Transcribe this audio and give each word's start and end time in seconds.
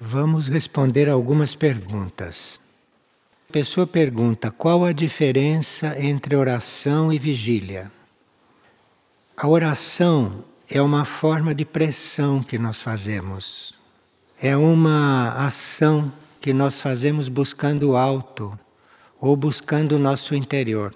Vamos 0.00 0.46
responder 0.46 1.08
algumas 1.08 1.56
perguntas. 1.56 2.60
A 3.48 3.52
pessoa 3.52 3.84
pergunta 3.84 4.48
qual 4.48 4.84
a 4.84 4.92
diferença 4.92 6.00
entre 6.00 6.36
oração 6.36 7.12
e 7.12 7.18
vigília. 7.18 7.90
A 9.36 9.48
oração 9.48 10.44
é 10.70 10.80
uma 10.80 11.04
forma 11.04 11.52
de 11.52 11.64
pressão 11.64 12.44
que 12.44 12.56
nós 12.60 12.80
fazemos. 12.80 13.74
É 14.40 14.56
uma 14.56 15.30
ação 15.44 16.12
que 16.40 16.52
nós 16.52 16.80
fazemos 16.80 17.28
buscando 17.28 17.90
o 17.90 17.96
alto 17.96 18.56
ou 19.20 19.36
buscando 19.36 19.96
o 19.96 19.98
nosso 19.98 20.32
interior. 20.32 20.94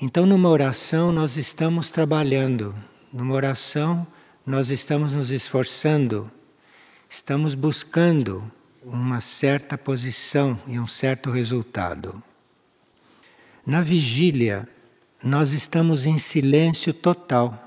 Então, 0.00 0.24
numa 0.24 0.48
oração, 0.48 1.12
nós 1.12 1.36
estamos 1.36 1.90
trabalhando, 1.90 2.74
numa 3.12 3.34
oração, 3.34 4.06
nós 4.46 4.70
estamos 4.70 5.12
nos 5.12 5.28
esforçando, 5.28 6.30
estamos 7.08 7.54
buscando 7.54 8.50
uma 8.84 9.20
certa 9.20 9.78
posição 9.78 10.60
e 10.66 10.78
um 10.78 10.86
certo 10.86 11.30
resultado. 11.30 12.22
Na 13.66 13.80
vigília, 13.80 14.68
nós 15.22 15.52
estamos 15.52 16.06
em 16.06 16.18
silêncio 16.18 16.92
total. 16.92 17.64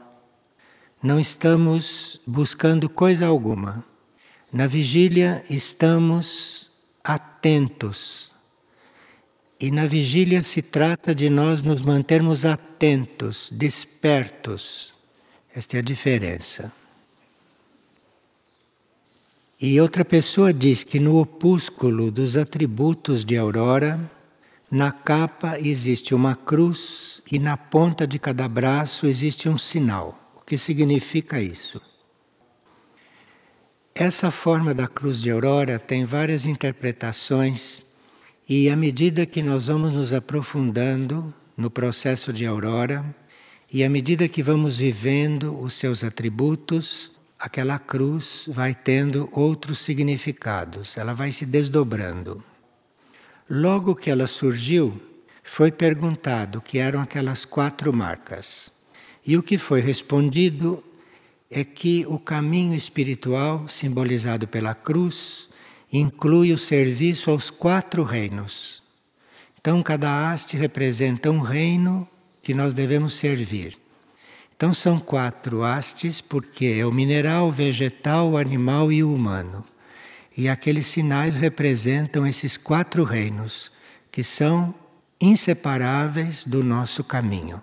Não 1.01 1.19
estamos 1.19 2.19
buscando 2.25 2.89
coisa 2.89 3.25
alguma. 3.25 3.83
Na 4.53 4.67
vigília, 4.67 5.43
estamos 5.49 6.71
atentos. 7.03 8.31
E 9.59 9.69
na 9.69 9.85
vigília 9.85 10.41
se 10.43 10.61
trata 10.61 11.13
de 11.13 11.29
nós 11.29 11.61
nos 11.61 11.81
mantermos 11.81 12.45
atentos, 12.45 13.49
despertos. 13.51 14.93
Esta 15.53 15.77
é 15.77 15.79
a 15.79 15.83
diferença. 15.83 16.71
E 19.63 19.79
outra 19.79 20.03
pessoa 20.03 20.51
diz 20.51 20.83
que 20.83 20.99
no 20.99 21.19
opúsculo 21.19 22.09
dos 22.09 22.35
atributos 22.35 23.23
de 23.23 23.37
Aurora, 23.37 24.11
na 24.71 24.91
capa 24.91 25.59
existe 25.59 26.15
uma 26.15 26.35
cruz 26.35 27.21
e 27.31 27.37
na 27.37 27.55
ponta 27.55 28.07
de 28.07 28.17
cada 28.17 28.47
braço 28.47 29.05
existe 29.05 29.47
um 29.47 29.59
sinal. 29.59 30.33
O 30.35 30.43
que 30.43 30.57
significa 30.57 31.39
isso? 31.39 31.79
Essa 33.93 34.31
forma 34.31 34.73
da 34.73 34.87
cruz 34.87 35.21
de 35.21 35.29
Aurora 35.29 35.77
tem 35.77 36.05
várias 36.05 36.47
interpretações 36.47 37.85
e 38.49 38.67
à 38.67 38.75
medida 38.75 39.27
que 39.27 39.43
nós 39.43 39.67
vamos 39.67 39.93
nos 39.93 40.11
aprofundando 40.11 41.31
no 41.55 41.69
processo 41.69 42.33
de 42.33 42.47
Aurora 42.47 43.05
e 43.71 43.83
à 43.83 43.89
medida 43.89 44.27
que 44.27 44.41
vamos 44.41 44.77
vivendo 44.77 45.55
os 45.61 45.73
seus 45.73 46.03
atributos, 46.03 47.11
aquela 47.41 47.79
cruz 47.79 48.45
vai 48.47 48.75
tendo 48.75 49.27
outros 49.31 49.79
significados, 49.79 50.95
ela 50.95 51.11
vai 51.11 51.31
se 51.31 51.43
desdobrando. 51.43 52.43
Logo 53.49 53.95
que 53.95 54.11
ela 54.11 54.27
surgiu, 54.27 55.01
foi 55.43 55.71
perguntado 55.71 56.59
o 56.59 56.61
que 56.61 56.77
eram 56.77 57.01
aquelas 57.01 57.43
quatro 57.43 57.91
marcas. 57.91 58.71
E 59.25 59.35
o 59.35 59.41
que 59.41 59.57
foi 59.57 59.81
respondido 59.81 60.83
é 61.49 61.63
que 61.63 62.05
o 62.07 62.19
caminho 62.19 62.75
espiritual, 62.75 63.67
simbolizado 63.67 64.47
pela 64.47 64.75
cruz, 64.75 65.49
inclui 65.91 66.53
o 66.53 66.57
serviço 66.59 67.31
aos 67.31 67.49
quatro 67.49 68.03
reinos. 68.03 68.83
Então, 69.59 69.81
cada 69.81 70.31
haste 70.31 70.55
representa 70.55 71.31
um 71.31 71.39
reino 71.39 72.07
que 72.41 72.53
nós 72.53 72.75
devemos 72.75 73.13
servir. 73.13 73.80
Então 74.61 74.75
são 74.75 74.99
quatro 74.99 75.63
hastes, 75.63 76.21
porque 76.21 76.67
é 76.77 76.85
o 76.85 76.91
mineral, 76.91 77.47
o 77.47 77.51
vegetal, 77.51 78.29
o 78.29 78.37
animal 78.37 78.91
e 78.91 79.03
o 79.03 79.11
humano. 79.11 79.65
E 80.37 80.47
aqueles 80.47 80.85
sinais 80.85 81.35
representam 81.35 82.27
esses 82.27 82.57
quatro 82.57 83.03
reinos, 83.03 83.71
que 84.11 84.21
são 84.21 84.71
inseparáveis 85.19 86.45
do 86.45 86.63
nosso 86.63 87.03
caminho. 87.03 87.59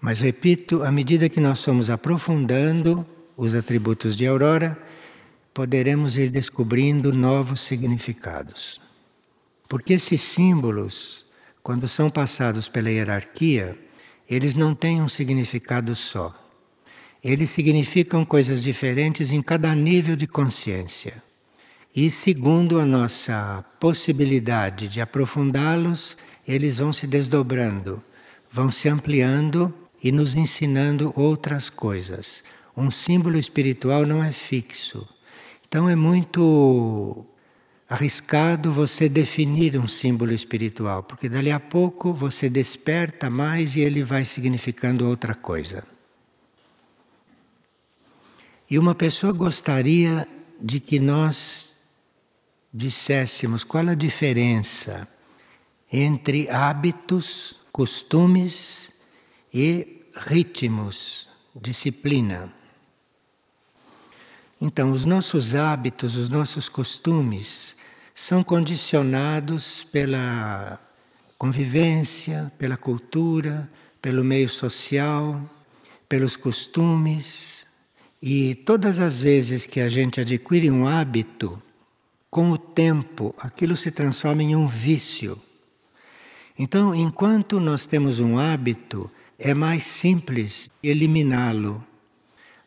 Mas 0.00 0.18
repito, 0.18 0.82
à 0.82 0.90
medida 0.90 1.28
que 1.28 1.40
nós 1.40 1.58
somos 1.58 1.90
aprofundando 1.90 3.06
os 3.36 3.54
atributos 3.54 4.16
de 4.16 4.26
Aurora, 4.26 4.78
poderemos 5.52 6.16
ir 6.16 6.30
descobrindo 6.30 7.12
novos 7.12 7.60
significados. 7.60 8.80
Porque 9.68 9.92
esses 9.92 10.22
símbolos, 10.22 11.26
quando 11.62 11.86
são 11.86 12.08
passados 12.08 12.66
pela 12.66 12.90
hierarquia, 12.90 13.78
eles 14.28 14.54
não 14.54 14.74
têm 14.74 15.02
um 15.02 15.08
significado 15.08 15.94
só. 15.94 16.34
Eles 17.22 17.50
significam 17.50 18.24
coisas 18.24 18.62
diferentes 18.62 19.32
em 19.32 19.40
cada 19.40 19.74
nível 19.74 20.16
de 20.16 20.26
consciência. 20.26 21.22
E 21.94 22.10
segundo 22.10 22.80
a 22.80 22.84
nossa 22.84 23.64
possibilidade 23.78 24.88
de 24.88 25.00
aprofundá-los, 25.00 26.16
eles 26.46 26.78
vão 26.78 26.92
se 26.92 27.06
desdobrando, 27.06 28.02
vão 28.50 28.70
se 28.70 28.88
ampliando 28.88 29.72
e 30.02 30.10
nos 30.10 30.34
ensinando 30.34 31.12
outras 31.16 31.70
coisas. 31.70 32.42
Um 32.76 32.90
símbolo 32.90 33.38
espiritual 33.38 34.04
não 34.04 34.22
é 34.22 34.32
fixo. 34.32 35.08
Então 35.66 35.88
é 35.88 35.96
muito 35.96 37.24
arriscado 37.94 38.72
você 38.72 39.08
definir 39.08 39.78
um 39.78 39.86
símbolo 39.86 40.32
espiritual, 40.32 41.04
porque 41.04 41.28
dali 41.28 41.52
a 41.52 41.60
pouco 41.60 42.12
você 42.12 42.50
desperta 42.50 43.30
mais 43.30 43.76
e 43.76 43.80
ele 43.80 44.02
vai 44.02 44.24
significando 44.24 45.08
outra 45.08 45.32
coisa. 45.32 45.84
E 48.68 48.78
uma 48.78 48.96
pessoa 48.96 49.32
gostaria 49.32 50.26
de 50.60 50.80
que 50.80 50.98
nós 50.98 51.76
disséssemos 52.72 53.62
qual 53.62 53.88
a 53.88 53.94
diferença 53.94 55.06
entre 55.92 56.50
hábitos, 56.50 57.56
costumes 57.70 58.90
e 59.52 60.02
ritmos, 60.16 61.28
disciplina. 61.54 62.52
Então, 64.60 64.90
os 64.90 65.04
nossos 65.04 65.54
hábitos, 65.54 66.16
os 66.16 66.28
nossos 66.28 66.68
costumes 66.68 67.76
são 68.14 68.44
condicionados 68.44 69.84
pela 69.84 70.78
convivência, 71.36 72.52
pela 72.56 72.76
cultura, 72.76 73.68
pelo 74.00 74.22
meio 74.22 74.48
social, 74.48 75.40
pelos 76.08 76.36
costumes. 76.36 77.66
E 78.22 78.54
todas 78.54 79.00
as 79.00 79.20
vezes 79.20 79.66
que 79.66 79.80
a 79.80 79.88
gente 79.88 80.20
adquire 80.20 80.70
um 80.70 80.86
hábito, 80.86 81.60
com 82.30 82.50
o 82.50 82.58
tempo 82.58 83.34
aquilo 83.38 83.76
se 83.76 83.90
transforma 83.90 84.42
em 84.42 84.56
um 84.56 84.66
vício. 84.66 85.40
Então, 86.58 86.94
enquanto 86.94 87.58
nós 87.58 87.84
temos 87.84 88.20
um 88.20 88.38
hábito, 88.38 89.10
é 89.38 89.52
mais 89.52 89.84
simples 89.84 90.70
eliminá-lo 90.82 91.84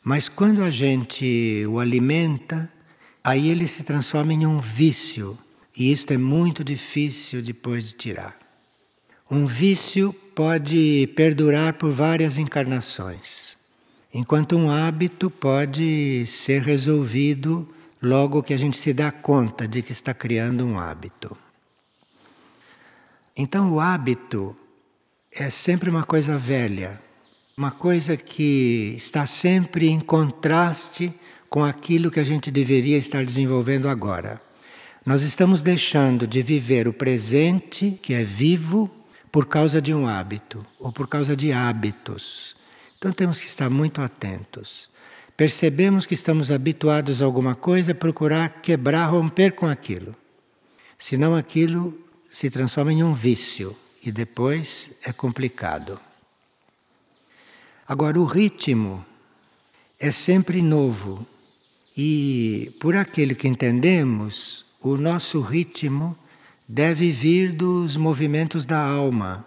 mas 0.07 0.29
quando 0.29 0.63
a 0.63 0.71
gente 0.71 1.65
o 1.67 1.79
alimenta, 1.79 2.71
aí 3.27 3.49
ele 3.49 3.67
se 3.67 3.83
transforma 3.83 4.31
em 4.31 4.45
um 4.45 4.57
vício. 4.57 5.37
E 5.75 5.91
isto 5.91 6.13
é 6.13 6.17
muito 6.17 6.63
difícil 6.63 7.41
depois 7.41 7.83
de 7.83 7.93
tirar. 7.93 8.39
Um 9.29 9.45
vício 9.45 10.13
pode 10.33 11.11
perdurar 11.13 11.73
por 11.73 11.91
várias 11.91 12.37
encarnações, 12.37 13.57
enquanto 14.13 14.55
um 14.55 14.71
hábito 14.71 15.29
pode 15.29 16.25
ser 16.25 16.61
resolvido 16.61 17.67
logo 18.01 18.41
que 18.41 18.53
a 18.53 18.57
gente 18.57 18.77
se 18.77 18.93
dá 18.93 19.11
conta 19.11 19.67
de 19.67 19.81
que 19.81 19.91
está 19.91 20.13
criando 20.13 20.65
um 20.65 20.79
hábito. 20.79 21.37
Então, 23.35 23.73
o 23.73 23.81
hábito 23.81 24.55
é 25.33 25.49
sempre 25.49 25.89
uma 25.89 26.03
coisa 26.03 26.37
velha, 26.37 27.01
uma 27.57 27.71
coisa 27.71 28.15
que 28.15 28.93
está 28.95 29.25
sempre 29.25 29.89
em 29.89 29.99
contraste 29.99 31.13
com 31.49 31.63
aquilo 31.63 32.11
que 32.11 32.19
a 32.19 32.23
gente 32.23 32.51
deveria 32.51 32.97
estar 32.97 33.23
desenvolvendo 33.23 33.87
agora. 33.87 34.41
Nós 35.05 35.21
estamos 35.21 35.61
deixando 35.61 36.27
de 36.27 36.41
viver 36.41 36.87
o 36.87 36.93
presente, 36.93 37.97
que 38.01 38.13
é 38.13 38.23
vivo, 38.23 38.91
por 39.31 39.45
causa 39.45 39.81
de 39.81 39.93
um 39.93 40.07
hábito 40.07 40.65
ou 40.79 40.91
por 40.91 41.07
causa 41.07 41.35
de 41.35 41.51
hábitos. 41.51 42.55
Então 42.97 43.11
temos 43.11 43.39
que 43.39 43.45
estar 43.45 43.69
muito 43.69 44.01
atentos. 44.01 44.89
Percebemos 45.35 46.05
que 46.05 46.15
estamos 46.15 46.51
habituados 46.51 47.21
a 47.21 47.25
alguma 47.25 47.53
coisa, 47.53 47.93
procurar 47.93 48.61
quebrar, 48.61 49.05
romper 49.05 49.51
com 49.53 49.67
aquilo. 49.67 50.15
Senão 50.97 51.35
aquilo 51.35 51.97
se 52.29 52.49
transforma 52.49 52.91
em 52.91 53.03
um 53.03 53.13
vício 53.13 53.77
e 54.03 54.11
depois 54.11 54.91
é 55.03 55.13
complicado. 55.13 55.99
Agora, 57.87 58.19
o 58.19 58.25
ritmo 58.25 59.05
é 59.99 60.11
sempre 60.11 60.61
novo. 60.61 61.25
E 61.97 62.71
por 62.79 62.95
aquele 62.95 63.33
que 63.33 63.47
entendemos, 63.47 64.63
o 64.79 64.95
nosso 64.95 65.41
ritmo 65.41 66.15
deve 66.67 67.09
vir 67.09 67.51
dos 67.51 67.97
movimentos 67.97 68.67
da 68.67 68.79
alma, 68.79 69.43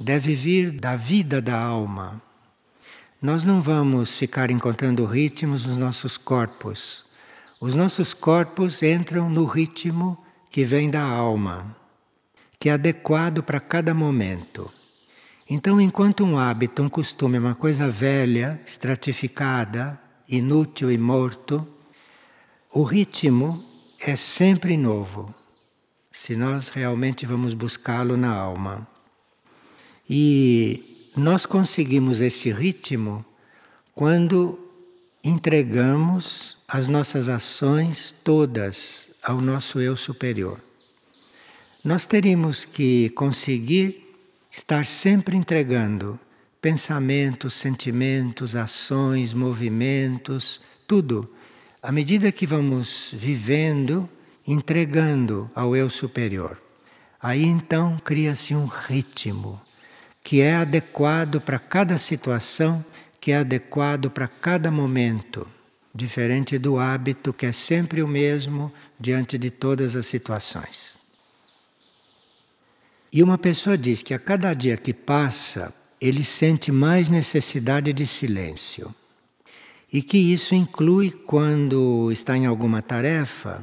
deve 0.00 0.34
vir 0.34 0.72
da 0.72 0.96
vida 0.96 1.40
da 1.40 1.56
alma. 1.56 2.20
Nós 3.22 3.44
não 3.44 3.62
vamos 3.62 4.16
ficar 4.16 4.50
encontrando 4.50 5.06
ritmos 5.06 5.66
nos 5.66 5.78
nossos 5.78 6.18
corpos. 6.18 7.04
os 7.60 7.76
nossos 7.76 8.12
corpos 8.12 8.82
entram 8.82 9.30
no 9.30 9.44
ritmo 9.44 10.18
que 10.50 10.64
vem 10.64 10.90
da 10.90 11.02
alma, 11.02 11.76
que 12.58 12.68
é 12.68 12.72
adequado 12.72 13.42
para 13.42 13.60
cada 13.60 13.94
momento. 13.94 14.70
Então, 15.48 15.80
enquanto 15.80 16.24
um 16.24 16.36
hábito, 16.36 16.82
um 16.82 16.88
costume 16.88 17.38
uma 17.38 17.54
coisa 17.54 17.88
velha, 17.88 18.60
estratificada, 18.66 19.98
inútil 20.28 20.90
e 20.90 20.98
morto, 20.98 21.66
o 22.74 22.82
ritmo 22.82 23.64
é 24.00 24.16
sempre 24.16 24.76
novo, 24.76 25.32
se 26.10 26.34
nós 26.34 26.70
realmente 26.70 27.24
vamos 27.24 27.54
buscá-lo 27.54 28.16
na 28.16 28.34
alma. 28.34 28.84
E 30.10 31.08
nós 31.16 31.46
conseguimos 31.46 32.20
esse 32.20 32.50
ritmo 32.50 33.24
quando 33.94 34.58
entregamos 35.22 36.58
as 36.66 36.88
nossas 36.88 37.28
ações 37.28 38.12
todas 38.24 39.12
ao 39.22 39.40
nosso 39.40 39.80
eu 39.80 39.94
superior. 39.94 40.60
Nós 41.84 42.04
teríamos 42.04 42.64
que 42.64 43.08
conseguir 43.10 44.16
estar 44.50 44.84
sempre 44.84 45.36
entregando 45.36 46.18
pensamentos, 46.60 47.54
sentimentos, 47.54 48.56
ações, 48.56 49.32
movimentos, 49.32 50.60
tudo, 50.88 51.30
à 51.84 51.92
medida 51.92 52.32
que 52.32 52.46
vamos 52.46 53.10
vivendo, 53.12 54.08
entregando 54.46 55.50
ao 55.54 55.76
eu 55.76 55.90
superior. 55.90 56.58
Aí 57.20 57.44
então 57.44 58.00
cria-se 58.02 58.54
um 58.54 58.64
ritmo 58.64 59.60
que 60.22 60.40
é 60.40 60.54
adequado 60.56 61.42
para 61.42 61.58
cada 61.58 61.98
situação 61.98 62.82
que 63.20 63.32
é 63.32 63.36
adequado 63.36 64.10
para 64.10 64.26
cada 64.26 64.70
momento, 64.70 65.46
diferente 65.94 66.56
do 66.56 66.78
hábito 66.78 67.34
que 67.34 67.44
é 67.44 67.52
sempre 67.52 68.02
o 68.02 68.08
mesmo 68.08 68.72
diante 68.98 69.36
de 69.36 69.50
todas 69.50 69.94
as 69.94 70.06
situações. 70.06 70.98
E 73.12 73.22
uma 73.22 73.36
pessoa 73.36 73.76
diz 73.76 74.00
que 74.00 74.14
a 74.14 74.18
cada 74.18 74.54
dia 74.54 74.78
que 74.78 74.94
passa, 74.94 75.74
ele 76.00 76.24
sente 76.24 76.72
mais 76.72 77.10
necessidade 77.10 77.92
de 77.92 78.06
silêncio. 78.06 78.94
E 79.94 80.02
que 80.02 80.18
isso 80.18 80.56
inclui 80.56 81.12
quando 81.12 82.10
está 82.10 82.36
em 82.36 82.46
alguma 82.46 82.82
tarefa 82.82 83.62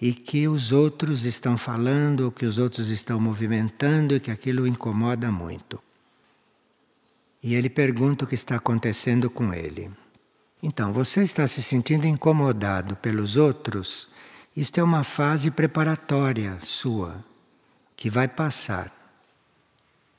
e 0.00 0.12
que 0.12 0.48
os 0.48 0.72
outros 0.72 1.24
estão 1.24 1.56
falando, 1.56 2.32
que 2.32 2.44
os 2.44 2.58
outros 2.58 2.88
estão 2.88 3.20
movimentando 3.20 4.16
e 4.16 4.18
que 4.18 4.32
aquilo 4.32 4.66
incomoda 4.66 5.30
muito. 5.30 5.80
E 7.40 7.54
ele 7.54 7.70
pergunta 7.70 8.24
o 8.24 8.26
que 8.26 8.34
está 8.34 8.56
acontecendo 8.56 9.30
com 9.30 9.54
ele. 9.54 9.88
Então, 10.60 10.92
você 10.92 11.22
está 11.22 11.46
se 11.46 11.62
sentindo 11.62 12.08
incomodado 12.08 12.96
pelos 12.96 13.36
outros? 13.36 14.08
Isto 14.56 14.80
é 14.80 14.82
uma 14.82 15.04
fase 15.04 15.48
preparatória 15.48 16.58
sua, 16.60 17.24
que 17.94 18.10
vai 18.10 18.26
passar. 18.26 18.92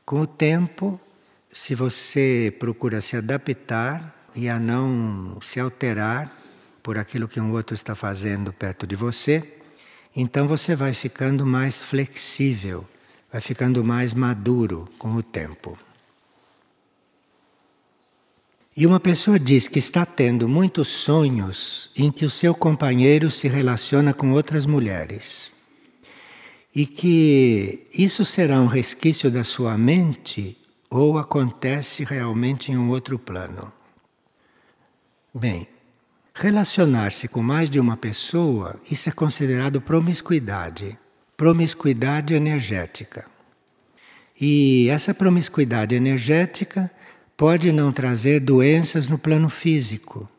Com 0.05 0.21
o 0.21 0.27
tempo, 0.27 0.97
se 1.51 1.75
você 1.75 2.55
procura 2.57 3.01
se 3.01 3.17
adaptar 3.17 4.22
e 4.35 4.49
a 4.49 4.59
não 4.59 5.37
se 5.41 5.59
alterar 5.59 6.31
por 6.81 6.97
aquilo 6.97 7.27
que 7.27 7.39
um 7.39 7.51
outro 7.51 7.73
está 7.73 7.95
fazendo 7.95 8.51
perto 8.51 8.85
de 8.85 8.95
você, 8.95 9.57
então 10.15 10.47
você 10.47 10.75
vai 10.75 10.93
ficando 10.93 11.45
mais 11.45 11.81
flexível, 11.81 12.85
vai 13.31 13.41
ficando 13.41 13.83
mais 13.83 14.13
maduro 14.13 14.87
com 14.97 15.15
o 15.15 15.23
tempo. 15.23 15.77
E 18.75 18.87
uma 18.87 18.99
pessoa 18.99 19.39
diz 19.39 19.67
que 19.67 19.77
está 19.77 20.03
tendo 20.03 20.49
muitos 20.49 20.87
sonhos 20.87 21.91
em 21.95 22.11
que 22.11 22.25
o 22.25 22.29
seu 22.29 22.55
companheiro 22.55 23.29
se 23.29 23.47
relaciona 23.47 24.13
com 24.13 24.31
outras 24.31 24.65
mulheres. 24.65 25.53
E 26.75 26.87
que 26.87 27.87
isso 27.93 28.25
será 28.25 28.59
um 28.59 28.65
resquício 28.65 29.29
da 29.29 29.43
sua 29.43 29.77
mente 29.77 30.57
ou 30.89 31.19
acontece 31.19 32.03
realmente 32.03 32.71
em 32.71 32.77
um 32.77 32.89
outro 32.89 33.19
plano. 33.19 33.71
Bem, 35.35 35.67
relacionar-se 36.31 37.27
com 37.27 37.41
mais 37.41 37.67
de 37.67 37.79
uma 37.79 37.97
pessoa, 37.97 38.79
isso 38.91 39.09
é 39.09 39.11
considerado 39.11 39.81
promiscuidade, 39.81 40.95
promiscuidade 41.35 42.35
energética. 42.35 43.25
E 44.39 44.87
essa 44.89 45.11
promiscuidade 45.11 45.95
energética 45.95 46.91
pode 47.35 47.71
não 47.71 47.91
trazer 47.91 48.41
doenças 48.41 49.07
no 49.07 49.17
plano 49.17 49.49
físico, 49.49 50.29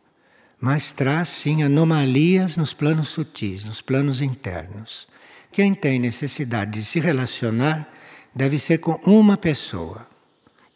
mas 0.60 0.92
traz 0.92 1.28
sim 1.28 1.64
anomalias 1.64 2.56
nos 2.56 2.72
planos 2.72 3.08
sutis, 3.08 3.64
nos 3.64 3.82
planos 3.82 4.22
internos. 4.22 5.08
Quem 5.50 5.74
tem 5.74 5.98
necessidade 5.98 6.70
de 6.70 6.84
se 6.84 7.00
relacionar 7.00 7.92
deve 8.32 8.60
ser 8.60 8.78
com 8.78 8.92
uma 9.04 9.36
pessoa 9.36 10.06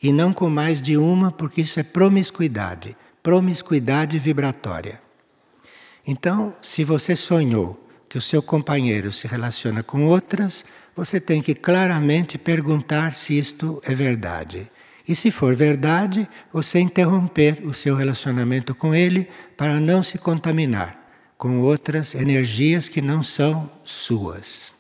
e 0.03 0.13
não 0.13 0.33
com 0.33 0.51
mais 0.51 0.83
de 0.83 0.97
uma, 0.97 1.31
porque 1.31 1.61
isso 1.61 1.79
é 1.79 1.85
promiscuidade, 1.85 2.97
promiscuidade 3.29 4.19
vibratória. 4.19 4.99
Então, 6.07 6.55
se 6.63 6.83
você 6.83 7.15
sonhou 7.15 7.79
que 8.09 8.17
o 8.17 8.23
seu 8.23 8.41
companheiro 8.41 9.13
se 9.13 9.27
relaciona 9.29 9.83
com 9.83 10.07
outras, 10.07 10.65
você 10.97 11.21
tem 11.21 11.43
que 11.43 11.55
claramente 11.55 12.39
perguntar 12.39 13.13
se 13.13 13.37
isto 13.37 13.83
é 13.85 13.93
verdade 13.93 14.67
e 15.07 15.15
se 15.15 15.31
for 15.31 15.55
verdade, 15.55 16.27
você 16.51 16.79
interromper 16.79 17.63
o 17.67 17.75
seu 17.75 17.95
relacionamento 17.95 18.75
com 18.75 18.95
ele 18.95 19.29
para 19.59 19.79
não 19.79 20.03
se 20.03 20.17
contaminar 20.17 20.99
com 21.37 21.61
outras 21.61 22.15
energias 22.15 22.89
que 22.89 23.03
não 23.03 23.23
são 23.23 23.71
suas. 23.85 24.73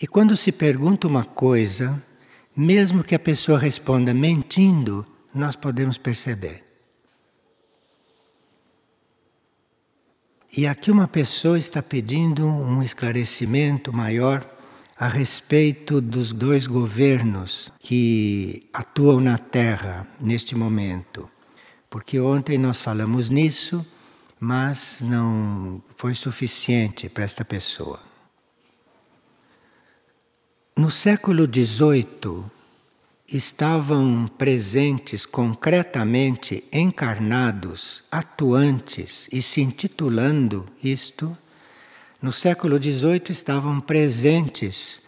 E 0.00 0.06
quando 0.06 0.34
se 0.34 0.50
pergunta 0.50 1.06
uma 1.06 1.24
coisa, 1.24 2.02
mesmo 2.56 3.04
que 3.04 3.14
a 3.14 3.18
pessoa 3.18 3.58
responda 3.58 4.14
mentindo, 4.14 5.06
nós 5.34 5.56
podemos 5.56 5.98
perceber. 5.98 6.61
E 10.54 10.66
aqui 10.66 10.90
uma 10.90 11.08
pessoa 11.08 11.58
está 11.58 11.82
pedindo 11.82 12.46
um 12.46 12.82
esclarecimento 12.82 13.90
maior 13.90 14.46
a 14.98 15.08
respeito 15.08 15.98
dos 15.98 16.30
dois 16.30 16.66
governos 16.66 17.72
que 17.78 18.68
atuam 18.70 19.18
na 19.18 19.38
Terra 19.38 20.06
neste 20.20 20.54
momento. 20.54 21.26
Porque 21.88 22.20
ontem 22.20 22.58
nós 22.58 22.78
falamos 22.78 23.30
nisso, 23.30 23.82
mas 24.38 25.00
não 25.00 25.82
foi 25.96 26.14
suficiente 26.14 27.08
para 27.08 27.24
esta 27.24 27.46
pessoa. 27.46 27.98
No 30.76 30.90
século 30.90 31.46
XVIII, 31.46 32.44
estavam 33.32 34.28
presentes 34.36 35.24
concretamente 35.24 36.64
encarnados, 36.72 38.04
atuantes 38.10 39.28
e 39.32 39.40
se 39.40 39.60
intitulando 39.60 40.66
isto 40.82 41.36
no 42.20 42.32
século 42.32 42.76
XVIII 42.76 43.30
estavam 43.30 43.80
presentes 43.80 45.00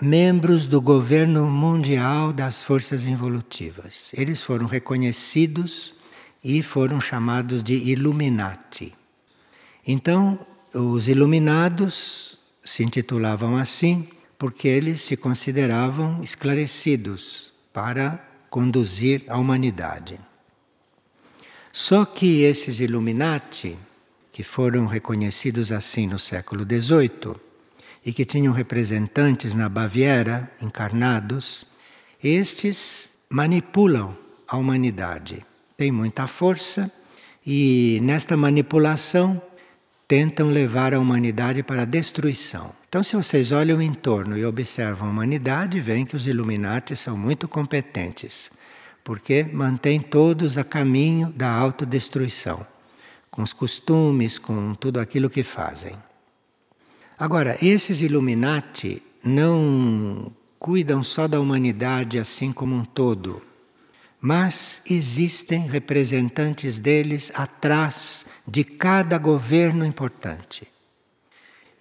membros 0.00 0.66
do 0.66 0.80
governo 0.80 1.50
mundial 1.50 2.32
das 2.32 2.62
forças 2.62 3.04
involutivas. 3.04 4.12
Eles 4.14 4.40
foram 4.40 4.66
reconhecidos 4.66 5.94
e 6.42 6.62
foram 6.62 7.00
chamados 7.00 7.62
de 7.62 7.74
Illuminati. 7.74 8.94
Então, 9.86 10.38
os 10.74 11.08
iluminados 11.08 12.38
se 12.64 12.82
intitulavam 12.82 13.56
assim 13.56 14.08
porque 14.38 14.66
eles 14.66 15.02
se 15.02 15.16
consideravam 15.16 16.20
esclarecidos 16.22 17.51
para 17.72 18.22
conduzir 18.50 19.24
a 19.28 19.38
humanidade. 19.38 20.18
Só 21.72 22.04
que 22.04 22.42
esses 22.42 22.80
Illuminati 22.80 23.78
que 24.32 24.42
foram 24.42 24.86
reconhecidos 24.86 25.70
assim 25.70 26.06
no 26.06 26.18
século 26.18 26.64
XVIII 26.64 27.36
e 28.04 28.12
que 28.12 28.24
tinham 28.24 28.52
representantes 28.52 29.54
na 29.54 29.68
Baviera 29.68 30.50
encarnados, 30.60 31.66
estes 32.22 33.10
manipulam 33.28 34.16
a 34.48 34.56
humanidade. 34.56 35.44
Têm 35.76 35.92
muita 35.92 36.26
força 36.26 36.90
e 37.46 38.00
nesta 38.02 38.36
manipulação 38.36 39.40
tentam 40.12 40.50
levar 40.50 40.92
a 40.92 41.00
humanidade 41.00 41.62
para 41.62 41.82
a 41.82 41.86
destruição. 41.86 42.74
Então, 42.86 43.02
se 43.02 43.16
vocês 43.16 43.50
olham 43.50 43.80
em 43.80 43.94
torno 43.94 44.36
e 44.36 44.44
observam 44.44 45.08
a 45.08 45.10
humanidade, 45.10 45.80
veem 45.80 46.04
que 46.04 46.14
os 46.14 46.26
Illuminati 46.26 46.94
são 46.94 47.16
muito 47.16 47.48
competentes, 47.48 48.50
porque 49.02 49.42
mantêm 49.42 49.98
todos 50.02 50.58
a 50.58 50.64
caminho 50.64 51.32
da 51.34 51.50
autodestruição 51.50 52.66
com 53.30 53.40
os 53.40 53.54
costumes, 53.54 54.38
com 54.38 54.74
tudo 54.74 55.00
aquilo 55.00 55.30
que 55.30 55.42
fazem. 55.42 55.94
Agora, 57.18 57.56
esses 57.62 58.02
Illuminati 58.02 59.02
não 59.24 60.30
cuidam 60.58 61.02
só 61.02 61.26
da 61.26 61.40
humanidade 61.40 62.18
assim 62.18 62.52
como 62.52 62.74
um 62.74 62.84
todo, 62.84 63.40
mas 64.22 64.80
existem 64.88 65.66
representantes 65.66 66.78
deles 66.78 67.32
atrás 67.34 68.24
de 68.46 68.62
cada 68.62 69.18
governo 69.18 69.84
importante. 69.84 70.68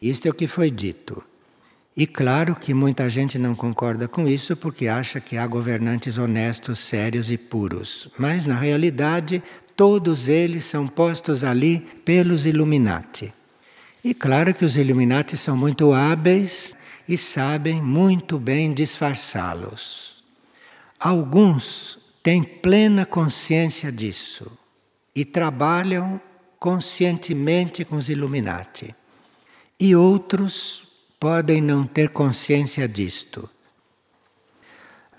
Isto 0.01 0.27
é 0.27 0.31
o 0.31 0.33
que 0.33 0.47
foi 0.47 0.71
dito. 0.71 1.23
E 1.95 2.07
claro 2.07 2.55
que 2.55 2.73
muita 2.73 3.07
gente 3.11 3.37
não 3.37 3.53
concorda 3.53 4.07
com 4.07 4.27
isso 4.27 4.57
porque 4.57 4.87
acha 4.87 5.19
que 5.19 5.37
há 5.37 5.45
governantes 5.45 6.17
honestos, 6.17 6.79
sérios 6.79 7.29
e 7.29 7.37
puros. 7.37 8.09
Mas 8.17 8.43
na 8.43 8.57
realidade, 8.57 9.43
todos 9.75 10.27
eles 10.27 10.63
são 10.63 10.87
postos 10.87 11.43
ali 11.43 11.81
pelos 12.03 12.47
Illuminati. 12.47 13.31
E 14.03 14.15
claro 14.15 14.51
que 14.51 14.65
os 14.65 14.77
Illuminati 14.77 15.37
são 15.37 15.55
muito 15.55 15.93
hábeis 15.93 16.73
e 17.07 17.15
sabem 17.19 17.79
muito 17.79 18.39
bem 18.39 18.73
disfarçá-los. 18.73 20.23
Alguns 20.99 22.00
têm 22.23 22.43
plena 22.43 23.05
consciência 23.05 23.91
disso 23.91 24.51
e 25.15 25.25
trabalham 25.25 26.21
conscientemente 26.59 27.83
com 27.83 27.95
os 27.95 28.09
Illuminati. 28.09 28.95
E 29.79 29.95
outros 29.95 30.83
podem 31.19 31.61
não 31.61 31.85
ter 31.85 32.09
consciência 32.09 32.87
disto. 32.87 33.49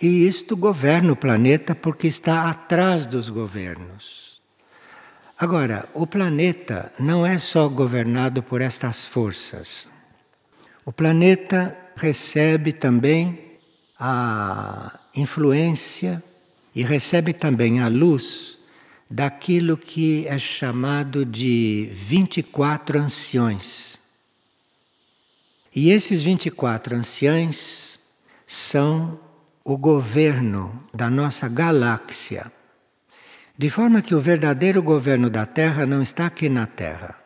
E 0.01 0.27
isto 0.27 0.57
governa 0.57 1.13
o 1.13 1.17
planeta 1.17 1.75
porque 1.75 2.07
está 2.07 2.49
atrás 2.49 3.07
dos 3.07 3.29
governos. 3.29 4.41
Agora, 5.39 5.89
o 5.95 6.07
planeta 6.07 6.93
não 6.99 7.27
é 7.27 7.39
só 7.39 7.69
governado 7.69 8.43
por 8.43 8.61
estas 8.61 9.05
forças. 9.05 9.89
O 10.85 10.93
planeta 10.93 11.77
recebe 11.97 12.73
também 12.73 13.59
a 13.99 15.01
influência 15.15 16.23
e 16.75 16.83
recebe 16.83 17.33
também 17.33 17.81
a 17.81 17.89
luz 17.89 18.59
daquilo 19.11 19.77
que 19.77 20.27
é 20.27 20.39
chamado 20.39 21.25
de 21.25 21.89
24 21.93 22.99
anciões. 22.99 24.01
E 25.75 25.91
esses 25.91 26.23
24 26.23 26.97
anciães 26.97 27.99
são 28.47 29.19
o 29.65 29.77
governo 29.77 30.83
da 30.93 31.11
nossa 31.11 31.49
galáxia. 31.49 32.51
De 33.57 33.71
forma 33.71 34.03
que 34.03 34.15
o 34.15 34.21
verdadeiro 34.21 34.83
governo 34.83 35.29
da 35.29 35.47
Terra 35.47 35.87
não 35.87 36.03
está 36.03 36.27
aqui 36.27 36.49
na 36.49 36.67
Terra. 36.67 37.17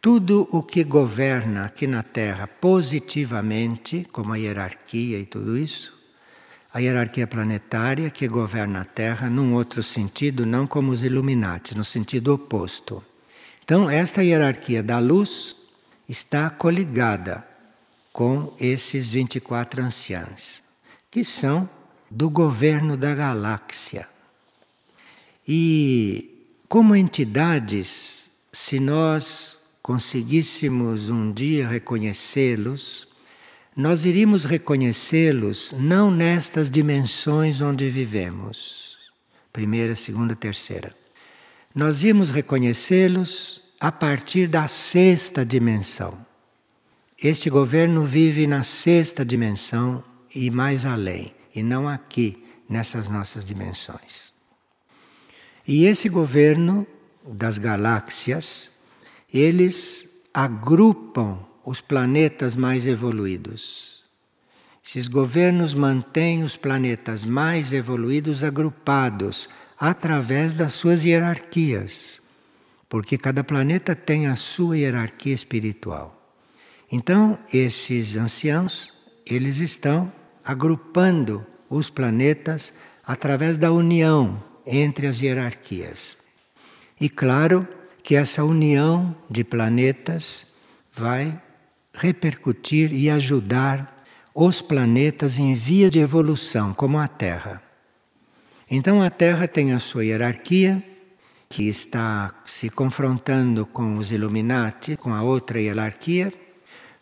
Tudo 0.00 0.48
o 0.50 0.62
que 0.62 0.82
governa 0.82 1.66
aqui 1.66 1.86
na 1.86 2.02
Terra 2.02 2.46
positivamente, 2.46 4.06
como 4.10 4.32
a 4.32 4.36
hierarquia 4.36 5.18
e 5.18 5.26
tudo 5.26 5.56
isso, 5.56 6.01
a 6.72 6.80
hierarquia 6.80 7.26
planetária 7.26 8.10
que 8.10 8.26
governa 8.26 8.80
a 8.80 8.84
Terra 8.84 9.28
num 9.28 9.54
outro 9.54 9.82
sentido, 9.82 10.46
não 10.46 10.66
como 10.66 10.90
os 10.90 11.04
Illuminati, 11.04 11.76
no 11.76 11.84
sentido 11.84 12.32
oposto. 12.32 13.04
Então, 13.62 13.90
esta 13.90 14.24
hierarquia 14.24 14.82
da 14.82 14.98
luz 14.98 15.54
está 16.08 16.48
coligada 16.48 17.46
com 18.12 18.54
esses 18.58 19.10
24 19.10 19.82
anciãos, 19.82 20.64
que 21.10 21.24
são 21.24 21.68
do 22.10 22.30
governo 22.30 22.96
da 22.96 23.14
galáxia. 23.14 24.08
E 25.46 26.46
como 26.68 26.96
entidades, 26.96 28.30
se 28.50 28.80
nós 28.80 29.60
conseguíssemos 29.82 31.10
um 31.10 31.32
dia 31.32 31.68
reconhecê-los, 31.68 33.08
nós 33.74 34.04
iríamos 34.04 34.44
reconhecê-los 34.44 35.74
não 35.78 36.10
nestas 36.10 36.70
dimensões 36.70 37.60
onde 37.60 37.88
vivemos, 37.88 38.98
primeira, 39.52 39.94
segunda, 39.94 40.36
terceira. 40.36 40.94
Nós 41.74 42.02
íamos 42.02 42.30
reconhecê-los 42.30 43.62
a 43.80 43.90
partir 43.90 44.46
da 44.46 44.68
sexta 44.68 45.44
dimensão 45.44 46.18
este 47.22 47.48
governo 47.48 48.04
vive 48.04 48.48
na 48.48 48.64
sexta 48.64 49.24
dimensão 49.24 50.02
e 50.34 50.50
mais 50.50 50.84
além, 50.84 51.32
e 51.54 51.62
não 51.62 51.88
aqui, 51.88 52.44
nessas 52.68 53.08
nossas 53.08 53.44
dimensões. 53.44 54.32
E 55.64 55.84
esse 55.84 56.08
governo 56.08 56.84
das 57.24 57.58
galáxias, 57.58 58.72
eles 59.32 60.08
agrupam 60.34 61.38
os 61.64 61.80
planetas 61.80 62.54
mais 62.54 62.86
evoluídos. 62.86 64.02
Esses 64.84 65.06
governos 65.06 65.74
mantêm 65.74 66.42
os 66.42 66.56
planetas 66.56 67.24
mais 67.24 67.72
evoluídos 67.72 68.42
agrupados 68.42 69.48
através 69.78 70.54
das 70.54 70.72
suas 70.72 71.04
hierarquias, 71.04 72.20
porque 72.88 73.16
cada 73.16 73.44
planeta 73.44 73.94
tem 73.94 74.26
a 74.26 74.34
sua 74.34 74.76
hierarquia 74.76 75.34
espiritual. 75.34 76.18
Então, 76.90 77.38
esses 77.52 78.16
anciãos, 78.16 78.92
eles 79.24 79.58
estão 79.58 80.12
agrupando 80.44 81.46
os 81.70 81.88
planetas 81.88 82.72
através 83.06 83.56
da 83.56 83.72
união 83.72 84.42
entre 84.66 85.06
as 85.06 85.20
hierarquias. 85.20 86.18
E 87.00 87.08
claro 87.08 87.66
que 88.02 88.14
essa 88.14 88.44
união 88.44 89.16
de 89.30 89.42
planetas 89.42 90.46
vai 90.92 91.40
repercutir 91.92 92.92
e 92.92 93.10
ajudar 93.10 94.04
os 94.34 94.62
planetas 94.62 95.38
em 95.38 95.54
via 95.54 95.90
de 95.90 95.98
evolução, 95.98 96.72
como 96.72 96.98
a 96.98 97.06
Terra. 97.06 97.62
Então 98.70 99.02
a 99.02 99.10
Terra 99.10 99.46
tem 99.46 99.72
a 99.72 99.78
sua 99.78 100.04
hierarquia, 100.04 100.82
que 101.48 101.68
está 101.68 102.34
se 102.46 102.70
confrontando 102.70 103.66
com 103.66 103.98
os 103.98 104.10
Illuminati, 104.10 104.96
com 104.96 105.12
a 105.12 105.22
outra 105.22 105.60
hierarquia, 105.60 106.32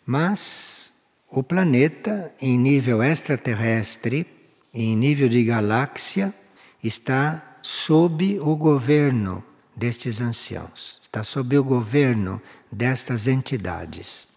mas 0.05 0.93
o 1.29 1.41
planeta, 1.41 2.33
em 2.43 2.59
nível 2.59 3.01
extraterrestre, 3.01 4.27
em 4.75 4.97
nível 4.97 5.29
de 5.29 5.45
galáxia, 5.45 6.35
está 6.83 7.59
sob 7.63 8.41
o 8.41 8.57
governo 8.57 9.45
destes 9.77 10.21
anciãos, 10.21 10.99
está 11.01 11.23
sob 11.23 11.57
o 11.57 11.63
governo 11.63 12.43
destas 12.73 13.29
entidades. 13.29 14.30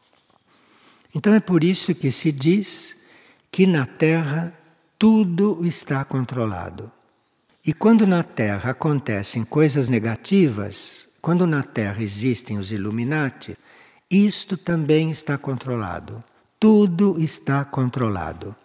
Então 1.13 1.33
é 1.33 1.39
por 1.39 1.63
isso 1.63 1.93
que 1.93 2.11
se 2.11 2.31
diz 2.31 2.97
que 3.51 3.67
na 3.67 3.85
Terra 3.85 4.53
tudo 4.97 5.65
está 5.65 6.03
controlado. 6.03 6.91
E 7.65 7.71
quando 7.73 8.07
na 8.07 8.23
Terra 8.23 8.71
acontecem 8.71 9.43
coisas 9.43 9.87
negativas, 9.87 11.07
quando 11.21 11.47
na 11.47 11.63
Terra 11.63 12.01
existem 12.01 12.57
os 12.57 12.71
Illuminati, 12.71 13.55
isto 14.09 14.57
também 14.57 15.11
está 15.11 15.37
controlado. 15.37 16.23
Tudo 16.59 17.15
está 17.19 17.63
controlado. 17.63 18.55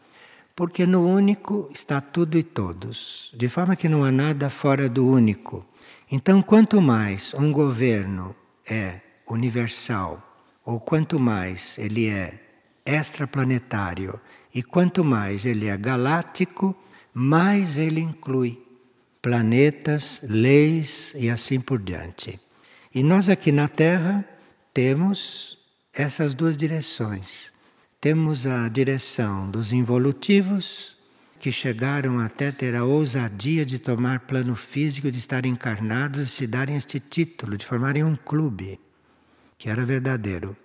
Porque 0.57 0.85
no 0.87 1.07
único 1.07 1.71
está 1.73 2.01
tudo 2.01 2.37
e 2.37 2.43
todos, 2.43 3.33
de 3.37 3.49
forma 3.49 3.77
que 3.77 3.89
não 3.89 4.03
há 4.03 4.11
nada 4.11 4.51
fora 4.51 4.89
do 4.89 5.07
único. 5.07 5.65
Então, 6.11 6.43
quanto 6.43 6.83
mais 6.83 7.33
um 7.35 7.53
governo 7.53 8.35
é 8.69 9.01
universal, 9.29 10.28
ou 10.69 10.79
quanto 10.79 11.19
mais 11.19 11.79
ele 11.79 12.09
é 12.09 12.39
extraplanetário, 12.85 14.21
e 14.55 14.63
quanto 14.63 15.03
mais 15.03 15.47
ele 15.47 15.67
é 15.67 15.75
galáctico, 15.79 16.77
mais 17.15 17.79
ele 17.79 18.03
inclui 18.03 18.63
planetas, 19.23 20.21
leis 20.29 21.15
e 21.17 21.31
assim 21.31 21.59
por 21.59 21.79
diante. 21.79 22.39
E 22.95 23.03
nós 23.03 23.31
aqui 23.31 23.51
na 23.51 23.67
Terra 23.67 24.23
temos 24.75 25.57
essas 25.91 26.35
duas 26.35 26.55
direções. 26.55 27.51
Temos 27.99 28.47
a 28.47 28.69
direção 28.69 29.51
dos 29.51 29.73
involutivos, 29.73 30.99
que 31.41 31.51
chegaram 31.51 32.19
até 32.19 32.53
ter 32.53 32.77
a 32.77 32.85
ousadia 32.85 33.65
de 33.65 33.79
tomar 33.79 34.21
plano 34.21 34.55
físico, 34.55 35.11
de 35.11 35.19
estar 35.19 35.47
encarnados 35.47 36.21
e 36.25 36.27
se 36.27 36.47
darem 36.47 36.77
este 36.77 37.01
título, 37.01 37.57
de 37.57 37.65
formarem 37.65 38.05
um 38.05 38.15
clube, 38.15 38.79
que 39.59 39.69
era 39.69 39.85
verdadeiro. 39.85 40.57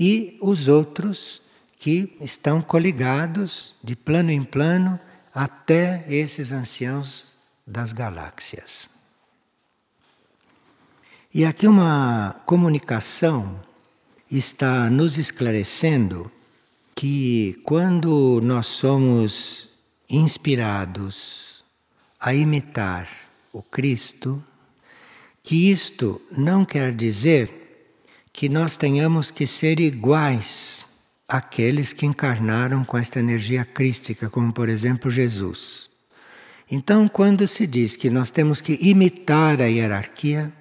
E 0.00 0.38
os 0.40 0.66
outros 0.66 1.42
que 1.78 2.16
estão 2.20 2.62
coligados 2.62 3.74
de 3.84 3.94
plano 3.94 4.30
em 4.30 4.42
plano 4.42 4.98
até 5.34 6.04
esses 6.08 6.50
anciãos 6.50 7.36
das 7.66 7.92
galáxias. 7.92 8.88
E 11.34 11.44
aqui 11.44 11.66
uma 11.66 12.36
comunicação 12.44 13.60
está 14.30 14.90
nos 14.90 15.18
esclarecendo 15.18 16.30
que 16.94 17.60
quando 17.64 18.40
nós 18.42 18.66
somos 18.66 19.68
inspirados 20.08 21.64
a 22.20 22.34
imitar 22.34 23.08
o 23.52 23.62
Cristo, 23.62 24.42
que 25.42 25.70
isto 25.70 26.20
não 26.30 26.64
quer 26.64 26.94
dizer 26.94 27.61
que 28.32 28.48
nós 28.48 28.76
tenhamos 28.76 29.30
que 29.30 29.46
ser 29.46 29.78
iguais 29.78 30.86
àqueles 31.28 31.92
que 31.92 32.06
encarnaram 32.06 32.84
com 32.84 32.96
esta 32.96 33.20
energia 33.20 33.64
crística, 33.64 34.30
como 34.30 34.52
por 34.52 34.68
exemplo 34.68 35.10
Jesus. 35.10 35.90
Então, 36.70 37.06
quando 37.06 37.46
se 37.46 37.66
diz 37.66 37.94
que 37.94 38.08
nós 38.08 38.30
temos 38.30 38.60
que 38.60 38.78
imitar 38.80 39.60
a 39.60 39.66
hierarquia, 39.66 40.52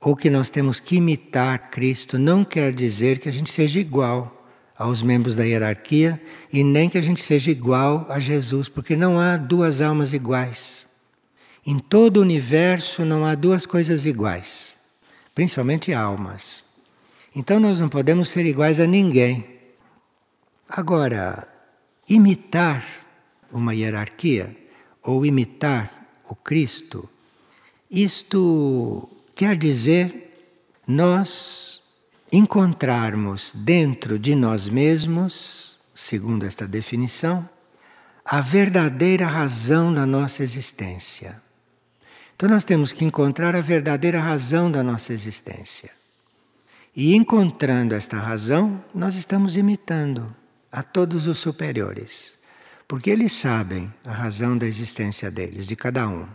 ou 0.00 0.14
que 0.14 0.28
nós 0.28 0.50
temos 0.50 0.78
que 0.78 0.96
imitar 0.96 1.70
Cristo, 1.70 2.18
não 2.18 2.44
quer 2.44 2.74
dizer 2.74 3.18
que 3.18 3.28
a 3.28 3.32
gente 3.32 3.50
seja 3.50 3.80
igual 3.80 4.36
aos 4.76 5.02
membros 5.02 5.36
da 5.36 5.44
hierarquia 5.44 6.20
e 6.52 6.62
nem 6.62 6.88
que 6.88 6.98
a 6.98 7.02
gente 7.02 7.22
seja 7.22 7.50
igual 7.50 8.06
a 8.08 8.18
Jesus, 8.18 8.68
porque 8.68 8.94
não 8.94 9.18
há 9.18 9.36
duas 9.36 9.80
almas 9.80 10.12
iguais. 10.12 10.86
Em 11.64 11.78
todo 11.78 12.18
o 12.18 12.22
universo 12.22 13.04
não 13.04 13.24
há 13.24 13.34
duas 13.34 13.66
coisas 13.66 14.04
iguais, 14.04 14.76
principalmente 15.34 15.92
almas. 15.92 16.65
Então 17.36 17.60
nós 17.60 17.78
não 17.78 17.88
podemos 17.90 18.30
ser 18.30 18.46
iguais 18.46 18.80
a 18.80 18.86
ninguém. 18.86 19.46
Agora, 20.66 21.46
imitar 22.08 22.82
uma 23.52 23.74
hierarquia 23.74 24.56
ou 25.02 25.26
imitar 25.26 26.08
o 26.24 26.34
Cristo, 26.34 27.06
isto 27.90 29.06
quer 29.34 29.54
dizer 29.54 30.48
nós 30.86 31.82
encontrarmos 32.32 33.52
dentro 33.54 34.18
de 34.18 34.34
nós 34.34 34.66
mesmos, 34.66 35.78
segundo 35.94 36.46
esta 36.46 36.66
definição, 36.66 37.46
a 38.24 38.40
verdadeira 38.40 39.26
razão 39.26 39.92
da 39.92 40.06
nossa 40.06 40.42
existência. 40.42 41.38
Então 42.34 42.48
nós 42.48 42.64
temos 42.64 42.94
que 42.94 43.04
encontrar 43.04 43.54
a 43.54 43.60
verdadeira 43.60 44.20
razão 44.20 44.70
da 44.70 44.82
nossa 44.82 45.12
existência. 45.12 45.90
E 46.96 47.14
encontrando 47.14 47.94
esta 47.94 48.16
razão, 48.16 48.82
nós 48.94 49.16
estamos 49.16 49.54
imitando 49.58 50.34
a 50.72 50.82
todos 50.82 51.26
os 51.26 51.36
superiores, 51.36 52.38
porque 52.88 53.10
eles 53.10 53.32
sabem 53.32 53.92
a 54.02 54.12
razão 54.12 54.56
da 54.56 54.66
existência 54.66 55.30
deles, 55.30 55.66
de 55.66 55.76
cada 55.76 56.08
um. 56.08 56.26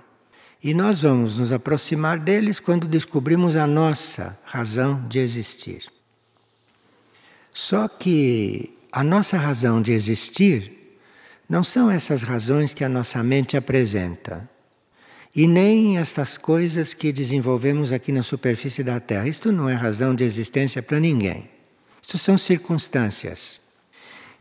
E 0.63 0.75
nós 0.75 0.99
vamos 0.99 1.39
nos 1.39 1.51
aproximar 1.51 2.19
deles 2.19 2.59
quando 2.59 2.87
descobrimos 2.87 3.55
a 3.55 3.65
nossa 3.65 4.37
razão 4.45 5.03
de 5.07 5.17
existir. 5.17 5.91
Só 7.51 7.87
que 7.87 8.77
a 8.91 9.03
nossa 9.03 9.37
razão 9.37 9.81
de 9.81 9.91
existir 9.91 10.99
não 11.49 11.63
são 11.63 11.89
essas 11.89 12.21
razões 12.21 12.71
que 12.71 12.83
a 12.83 12.89
nossa 12.89 13.23
mente 13.23 13.57
apresenta. 13.57 14.47
E 15.33 15.47
nem 15.47 15.97
estas 15.97 16.37
coisas 16.37 16.93
que 16.93 17.11
desenvolvemos 17.13 17.93
aqui 17.93 18.11
na 18.11 18.21
superfície 18.21 18.83
da 18.83 18.99
Terra. 18.99 19.27
Isto 19.27 19.51
não 19.51 19.69
é 19.69 19.73
razão 19.73 20.13
de 20.13 20.23
existência 20.25 20.81
para 20.81 20.99
ninguém. 20.99 21.49
Isto 22.01 22.17
são 22.17 22.37
circunstâncias. 22.37 23.61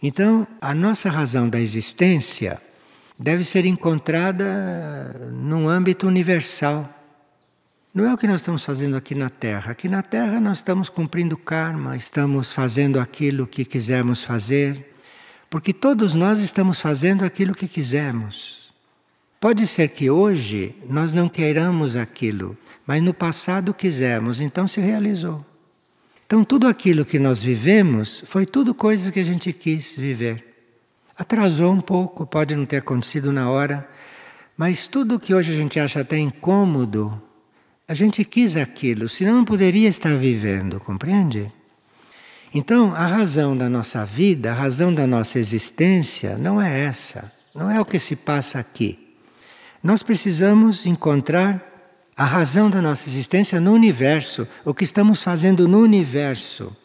Então, 0.03 0.47
a 0.61 0.75
nossa 0.75 1.09
razão 1.09 1.49
da 1.49 1.61
existência 1.61 2.61
deve 3.17 3.45
ser 3.45 3.67
encontrada 3.67 5.31
num 5.33 5.69
âmbito 5.69 6.09
universal. 6.09 6.89
Não 7.95 8.07
é 8.07 8.15
o 8.15 8.17
que 8.17 8.27
nós 8.27 8.37
estamos 8.37 8.65
fazendo 8.65 8.97
aqui 8.97 9.15
na 9.15 9.29
Terra. 9.29 9.73
Aqui 9.73 9.89
na 9.89 10.03
Terra 10.03 10.41
nós 10.41 10.59
estamos 10.59 10.89
cumprindo 10.89 11.37
karma, 11.37 11.97
estamos 11.97 12.51
fazendo 12.51 12.99
aquilo 12.99 13.47
que 13.47 13.65
quisermos 13.65 14.25
fazer, 14.25 14.95
porque 15.49 15.73
todos 15.73 16.15
nós 16.15 16.41
estamos 16.41 16.81
fazendo 16.81 17.25
aquilo 17.25 17.55
que 17.55 17.69
quisemos. 17.69 18.60
Pode 19.41 19.67
ser 19.67 19.89
que 19.89 20.11
hoje 20.11 20.77
nós 20.87 21.15
não 21.15 21.27
queiramos 21.27 21.97
aquilo, 21.97 22.55
mas 22.87 23.03
no 23.03 23.15
passado 23.15 23.73
quisemos, 23.73 24.39
então 24.39 24.69
se 24.69 24.83
realizou. 24.83 25.43
Então 26.27 26.45
tudo 26.45 26.69
aquilo 26.69 27.07
que 27.07 27.19
nós 27.19 27.43
vivemos 27.43 28.23
foi 28.27 28.45
tudo 28.45 28.75
coisas 28.75 29.11
que 29.11 29.19
a 29.19 29.25
gente 29.25 29.51
quis 29.51 29.97
viver. 29.97 30.45
Atrasou 31.17 31.73
um 31.73 31.81
pouco, 31.81 32.27
pode 32.27 32.55
não 32.55 32.67
ter 32.67 32.77
acontecido 32.77 33.33
na 33.33 33.49
hora, 33.49 33.89
mas 34.59 34.87
tudo 34.87 35.19
que 35.19 35.33
hoje 35.33 35.55
a 35.55 35.57
gente 35.57 35.81
acha 35.81 36.01
até 36.01 36.19
incômodo, 36.19 37.21
a 37.89 37.95
gente 37.95 38.23
quis 38.27 38.59
aquilo, 38.59 39.09
senão 39.09 39.37
não 39.37 39.45
poderia 39.47 39.89
estar 39.89 40.15
vivendo, 40.17 40.79
compreende? 40.79 41.51
Então, 42.53 42.95
a 42.95 43.07
razão 43.07 43.57
da 43.57 43.71
nossa 43.71 44.05
vida, 44.05 44.51
a 44.51 44.55
razão 44.55 44.93
da 44.93 45.07
nossa 45.07 45.39
existência 45.39 46.37
não 46.37 46.61
é 46.61 46.81
essa, 46.81 47.33
não 47.55 47.71
é 47.71 47.81
o 47.81 47.87
que 47.87 47.99
se 47.99 48.15
passa 48.15 48.59
aqui. 48.59 49.10
Nós 49.83 50.03
precisamos 50.03 50.85
encontrar 50.85 51.67
a 52.15 52.25
razão 52.25 52.69
da 52.69 52.83
nossa 52.83 53.09
existência 53.09 53.59
no 53.59 53.73
universo, 53.73 54.47
o 54.63 54.75
que 54.75 54.85
estamos 54.85 55.23
fazendo 55.23 55.67
no 55.67 55.79
universo. 55.79 56.77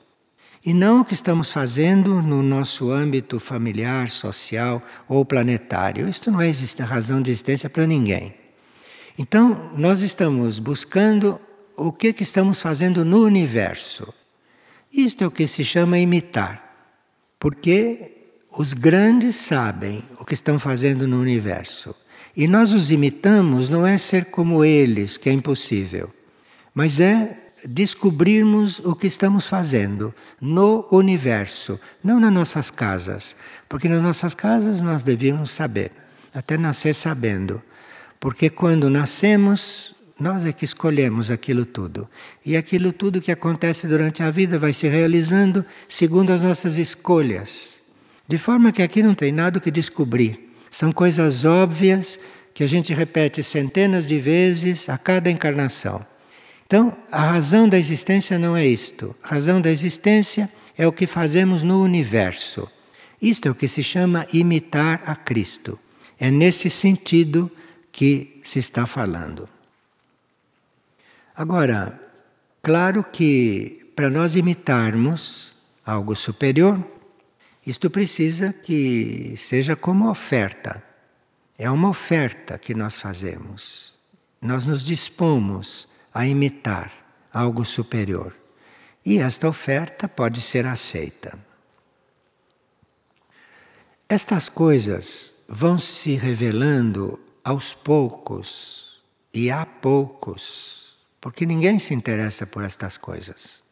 E 0.65 0.73
não 0.73 1.01
o 1.01 1.05
que 1.05 1.13
estamos 1.13 1.51
fazendo 1.51 2.21
no 2.21 2.41
nosso 2.41 2.89
âmbito 2.89 3.39
familiar, 3.39 4.07
social 4.07 4.81
ou 5.09 5.25
planetário. 5.25 6.07
Isto 6.07 6.31
não 6.31 6.39
é 6.41 6.49
razão 6.85 7.21
de 7.21 7.31
existência 7.31 7.69
para 7.69 7.85
ninguém. 7.85 8.33
Então, 9.17 9.71
nós 9.77 10.01
estamos 10.01 10.57
buscando 10.57 11.39
o 11.75 11.91
que, 11.91 12.13
que 12.13 12.23
estamos 12.23 12.61
fazendo 12.61 13.03
no 13.03 13.23
universo. 13.23 14.13
Isto 14.91 15.25
é 15.25 15.27
o 15.27 15.31
que 15.31 15.45
se 15.45 15.63
chama 15.63 15.99
imitar. 15.99 16.63
Porque 17.37 18.29
os 18.57 18.71
grandes 18.71 19.35
sabem 19.35 20.01
o 20.17 20.23
que 20.23 20.33
estão 20.33 20.57
fazendo 20.57 21.05
no 21.05 21.19
universo. 21.19 21.93
E 22.35 22.47
nós 22.47 22.73
os 22.73 22.91
imitamos 22.91 23.69
não 23.69 23.85
é 23.87 23.97
ser 23.97 24.25
como 24.25 24.63
eles, 24.63 25.17
que 25.17 25.29
é 25.29 25.31
impossível, 25.31 26.11
mas 26.73 26.99
é 26.99 27.37
descobrirmos 27.67 28.79
o 28.79 28.95
que 28.95 29.07
estamos 29.07 29.47
fazendo 29.47 30.13
no 30.39 30.87
universo, 30.91 31.79
não 32.03 32.19
nas 32.19 32.31
nossas 32.31 32.69
casas, 32.69 33.35
porque 33.67 33.87
nas 33.87 34.01
nossas 34.01 34.33
casas 34.33 34.81
nós 34.81 35.01
devíamos 35.01 35.51
saber, 35.51 35.91
até 36.33 36.57
nascer 36.57 36.93
sabendo, 36.93 37.61
porque 38.19 38.49
quando 38.49 38.89
nascemos 38.89 39.95
nós 40.17 40.45
é 40.45 40.53
que 40.53 40.63
escolhemos 40.63 41.29
aquilo 41.29 41.65
tudo. 41.65 42.09
E 42.45 42.55
aquilo 42.55 42.93
tudo 42.93 43.21
que 43.21 43.31
acontece 43.31 43.85
durante 43.85 44.23
a 44.23 44.31
vida 44.31 44.57
vai 44.57 44.71
se 44.71 44.87
realizando 44.87 45.65
segundo 45.89 46.31
as 46.31 46.41
nossas 46.41 46.77
escolhas. 46.77 47.81
De 48.27 48.37
forma 48.37 48.71
que 48.71 48.81
aqui 48.81 49.03
não 49.03 49.13
tem 49.13 49.31
nada 49.31 49.59
que 49.59 49.69
descobrir. 49.69 50.44
São 50.75 50.91
coisas 50.91 51.45
óbvias 51.45 52.19
que 52.53 52.61
a 52.61 52.67
gente 52.67 52.93
repete 52.93 53.41
centenas 53.41 54.05
de 54.05 54.19
vezes 54.19 54.89
a 54.89 54.97
cada 54.97 55.31
encarnação. 55.31 56.05
Então, 56.65 56.93
a 57.09 57.21
razão 57.21 57.69
da 57.69 57.79
existência 57.79 58.37
não 58.37 58.57
é 58.57 58.67
isto. 58.67 59.15
A 59.23 59.29
razão 59.29 59.61
da 59.61 59.71
existência 59.71 60.51
é 60.77 60.85
o 60.85 60.91
que 60.91 61.07
fazemos 61.07 61.63
no 61.63 61.81
universo. 61.81 62.67
Isto 63.21 63.47
é 63.47 63.51
o 63.51 63.55
que 63.55 63.69
se 63.69 63.81
chama 63.81 64.27
imitar 64.33 65.01
a 65.05 65.15
Cristo. 65.15 65.79
É 66.19 66.29
nesse 66.29 66.69
sentido 66.69 67.49
que 67.89 68.37
se 68.41 68.59
está 68.59 68.85
falando. 68.85 69.47
Agora, 71.33 71.97
claro 72.61 73.01
que 73.01 73.89
para 73.95 74.09
nós 74.09 74.35
imitarmos 74.35 75.55
algo 75.85 76.17
superior, 76.17 76.85
isto 77.65 77.89
precisa 77.89 78.53
que 78.53 79.35
seja 79.37 79.75
como 79.75 80.09
oferta. 80.09 80.83
É 81.57 81.69
uma 81.69 81.89
oferta 81.89 82.59
que 82.59 82.75
nós 82.75 82.99
fazemos. 82.99 83.97
Nós 84.41 84.65
nos 84.65 84.83
dispomos 84.83 85.87
a 86.13 86.27
imitar 86.27 86.91
algo 87.33 87.65
superior. 87.65 88.35
E 89.03 89.17
esta 89.17 89.47
oferta 89.47 90.07
pode 90.07 90.41
ser 90.41 90.65
aceita. 90.65 91.37
Estas 94.07 94.47
coisas 94.47 95.35
vão 95.47 95.79
se 95.79 96.13
revelando 96.13 97.19
aos 97.43 97.73
poucos 97.73 99.03
e 99.33 99.49
a 99.49 99.65
poucos, 99.65 100.97
porque 101.19 101.45
ninguém 101.45 101.79
se 101.79 101.93
interessa 101.93 102.45
por 102.45 102.63
estas 102.63 102.97
coisas. 102.97 103.64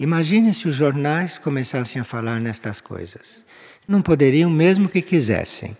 Imagine 0.00 0.54
se 0.54 0.66
os 0.66 0.74
jornais 0.74 1.38
começassem 1.38 2.00
a 2.00 2.04
falar 2.04 2.40
nestas 2.40 2.80
coisas. 2.80 3.44
Não 3.86 4.00
poderiam 4.00 4.48
mesmo 4.48 4.88
que 4.88 5.02
quisessem. 5.02 5.76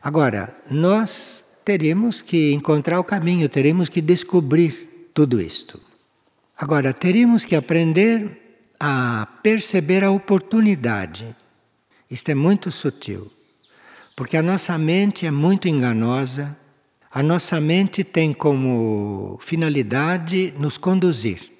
Agora, 0.00 0.54
nós 0.70 1.44
teríamos 1.64 2.22
que 2.22 2.52
encontrar 2.52 3.00
o 3.00 3.04
caminho, 3.04 3.48
teríamos 3.48 3.88
que 3.88 4.00
descobrir 4.00 5.10
tudo 5.12 5.40
isto. 5.40 5.80
Agora, 6.56 6.92
teríamos 6.92 7.44
que 7.44 7.56
aprender 7.56 8.60
a 8.78 9.26
perceber 9.42 10.04
a 10.04 10.10
oportunidade. 10.12 11.34
Isto 12.08 12.28
é 12.28 12.34
muito 12.34 12.70
sutil, 12.70 13.28
porque 14.14 14.36
a 14.36 14.42
nossa 14.42 14.78
mente 14.78 15.26
é 15.26 15.32
muito 15.32 15.66
enganosa, 15.66 16.56
a 17.10 17.24
nossa 17.24 17.60
mente 17.60 18.04
tem 18.04 18.32
como 18.32 19.36
finalidade 19.40 20.54
nos 20.56 20.78
conduzir. 20.78 21.53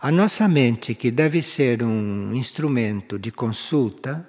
A 0.00 0.12
nossa 0.12 0.46
mente, 0.46 0.94
que 0.94 1.10
deve 1.10 1.42
ser 1.42 1.82
um 1.82 2.32
instrumento 2.32 3.18
de 3.18 3.32
consulta 3.32 4.28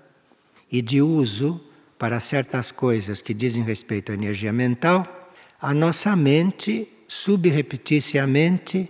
e 0.71 0.82
de 0.82 0.99
uso 0.99 1.62
para 1.95 2.19
certas 2.19 2.71
coisas 2.71 3.21
que 3.21 3.36
dizem 3.36 3.62
respeito 3.62 4.12
à 4.12 4.15
energia 4.15 4.51
mental, 4.51 5.32
a 5.62 5.71
nossa 5.71 6.15
mente 6.15 6.89
subrepeticiamente 7.08 8.89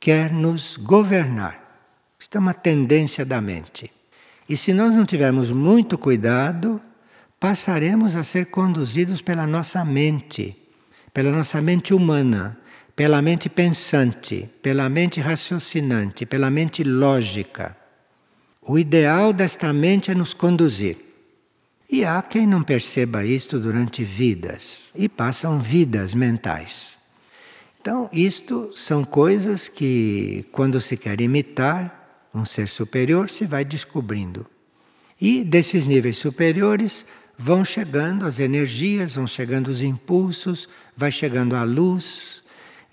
quer 0.00 0.32
nos 0.32 0.76
governar. 0.76 1.62
Isto 2.18 2.38
é 2.38 2.40
uma 2.40 2.54
tendência 2.54 3.24
da 3.24 3.40
mente. 3.40 3.92
E 4.48 4.56
se 4.56 4.74
nós 4.74 4.96
não 4.96 5.06
tivermos 5.06 5.52
muito 5.52 5.96
cuidado, 5.96 6.80
passaremos 7.38 8.16
a 8.16 8.24
ser 8.24 8.46
conduzidos 8.46 9.20
pela 9.20 9.46
nossa 9.46 9.84
mente, 9.84 10.56
pela 11.14 11.30
nossa 11.30 11.62
mente 11.62 11.94
humana, 11.94 12.58
pela 12.96 13.20
mente 13.20 13.50
pensante, 13.50 14.48
pela 14.62 14.88
mente 14.88 15.20
raciocinante, 15.20 16.24
pela 16.24 16.50
mente 16.50 16.82
lógica. 16.82 17.76
O 18.62 18.78
ideal 18.78 19.34
desta 19.34 19.70
mente 19.70 20.10
é 20.10 20.14
nos 20.14 20.32
conduzir. 20.32 20.96
E 21.90 22.04
há 22.06 22.22
quem 22.22 22.46
não 22.46 22.62
perceba 22.62 23.24
isto 23.24 23.60
durante 23.60 24.02
vidas 24.02 24.90
e 24.94 25.10
passam 25.10 25.58
vidas 25.58 26.14
mentais. 26.14 26.98
Então, 27.78 28.08
isto 28.12 28.72
são 28.74 29.04
coisas 29.04 29.68
que, 29.68 30.46
quando 30.50 30.80
se 30.80 30.96
quer 30.96 31.20
imitar 31.20 32.28
um 32.34 32.44
ser 32.44 32.66
superior, 32.66 33.28
se 33.28 33.44
vai 33.44 33.64
descobrindo. 33.64 34.46
E 35.20 35.44
desses 35.44 35.86
níveis 35.86 36.16
superiores 36.16 37.06
vão 37.38 37.64
chegando 37.64 38.26
as 38.26 38.40
energias, 38.40 39.14
vão 39.14 39.26
chegando 39.26 39.68
os 39.68 39.82
impulsos, 39.82 40.68
vai 40.96 41.12
chegando 41.12 41.54
a 41.54 41.62
luz, 41.62 42.42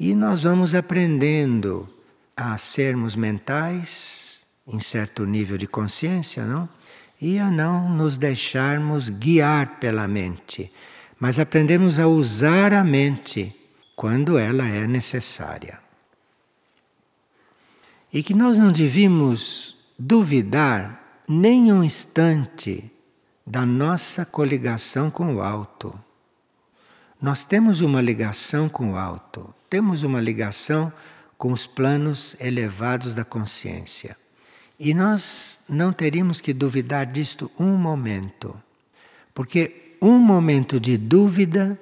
e 0.09 0.13
nós 0.13 0.43
vamos 0.43 0.75
aprendendo 0.75 1.87
a 2.35 2.57
sermos 2.57 3.15
mentais 3.15 4.41
em 4.67 4.77
certo 4.77 5.25
nível 5.25 5.57
de 5.57 5.65
consciência, 5.65 6.45
não? 6.45 6.67
E 7.21 7.39
a 7.39 7.49
não 7.49 7.87
nos 7.87 8.17
deixarmos 8.17 9.07
guiar 9.07 9.79
pela 9.79 10.05
mente, 10.05 10.69
mas 11.17 11.39
aprendemos 11.39 11.99
a 11.99 12.07
usar 12.07 12.73
a 12.73 12.83
mente 12.83 13.55
quando 13.95 14.37
ela 14.37 14.67
é 14.67 14.85
necessária. 14.85 15.79
E 18.11 18.21
que 18.21 18.33
nós 18.33 18.57
não 18.57 18.73
devíamos 18.73 19.77
duvidar 19.97 21.23
nem 21.25 21.71
um 21.71 21.81
instante 21.81 22.91
da 23.47 23.65
nossa 23.65 24.25
coligação 24.25 25.09
com 25.09 25.35
o 25.35 25.41
alto. 25.41 25.97
Nós 27.21 27.45
temos 27.45 27.79
uma 27.79 28.01
ligação 28.01 28.67
com 28.67 28.91
o 28.91 28.97
alto, 28.97 29.53
temos 29.73 30.03
uma 30.03 30.21
ligação 30.21 30.93
com 31.35 31.51
os 31.51 31.65
planos 31.65 32.35
elevados 32.39 33.15
da 33.15 33.25
consciência. 33.25 34.15
E 34.79 34.93
nós 34.93 35.61
não 35.67 35.91
teríamos 35.91 36.39
que 36.39 36.53
duvidar 36.53 37.07
disto 37.07 37.49
um 37.59 37.75
momento, 37.75 38.55
porque 39.33 39.95
um 39.99 40.19
momento 40.19 40.79
de 40.79 40.95
dúvida 40.95 41.75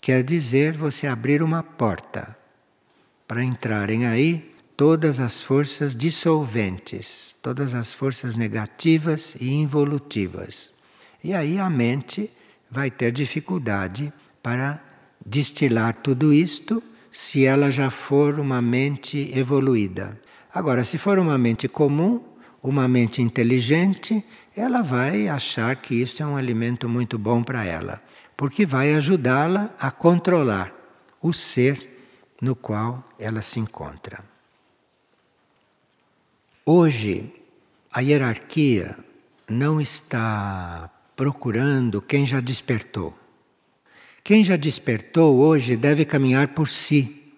quer 0.00 0.22
dizer 0.22 0.74
você 0.74 1.06
abrir 1.06 1.42
uma 1.42 1.62
porta 1.62 2.34
para 3.26 3.44
entrarem 3.44 4.06
aí 4.06 4.54
todas 4.74 5.20
as 5.20 5.42
forças 5.42 5.94
dissolventes, 5.94 7.36
todas 7.42 7.74
as 7.74 7.92
forças 7.92 8.36
negativas 8.36 9.36
e 9.38 9.50
involutivas. 9.50 10.72
E 11.22 11.34
aí 11.34 11.58
a 11.58 11.68
mente 11.68 12.30
vai 12.70 12.90
ter 12.90 13.12
dificuldade 13.12 14.10
para 14.42 14.82
destilar 15.26 15.92
tudo 15.96 16.32
isto 16.32 16.82
se 17.10 17.44
ela 17.44 17.70
já 17.70 17.90
for 17.90 18.38
uma 18.38 18.60
mente 18.60 19.32
evoluída. 19.34 20.20
Agora, 20.52 20.84
se 20.84 20.98
for 20.98 21.18
uma 21.18 21.38
mente 21.38 21.68
comum, 21.68 22.22
uma 22.62 22.88
mente 22.88 23.22
inteligente, 23.22 24.24
ela 24.56 24.82
vai 24.82 25.28
achar 25.28 25.76
que 25.76 25.94
isso 25.94 26.22
é 26.22 26.26
um 26.26 26.36
alimento 26.36 26.88
muito 26.88 27.18
bom 27.18 27.42
para 27.42 27.64
ela 27.64 28.02
porque 28.38 28.64
vai 28.64 28.94
ajudá-la 28.94 29.74
a 29.80 29.90
controlar 29.90 30.72
o 31.20 31.32
ser 31.32 32.06
no 32.40 32.54
qual 32.54 33.02
ela 33.18 33.42
se 33.42 33.58
encontra. 33.58 34.24
Hoje, 36.64 37.34
a 37.92 37.98
hierarquia 37.98 38.96
não 39.48 39.80
está 39.80 40.88
procurando 41.16 42.00
quem 42.00 42.24
já 42.24 42.38
despertou. 42.38 43.17
Quem 44.28 44.44
já 44.44 44.56
despertou 44.56 45.38
hoje 45.38 45.74
deve 45.74 46.04
caminhar 46.04 46.48
por 46.48 46.68
si. 46.68 47.32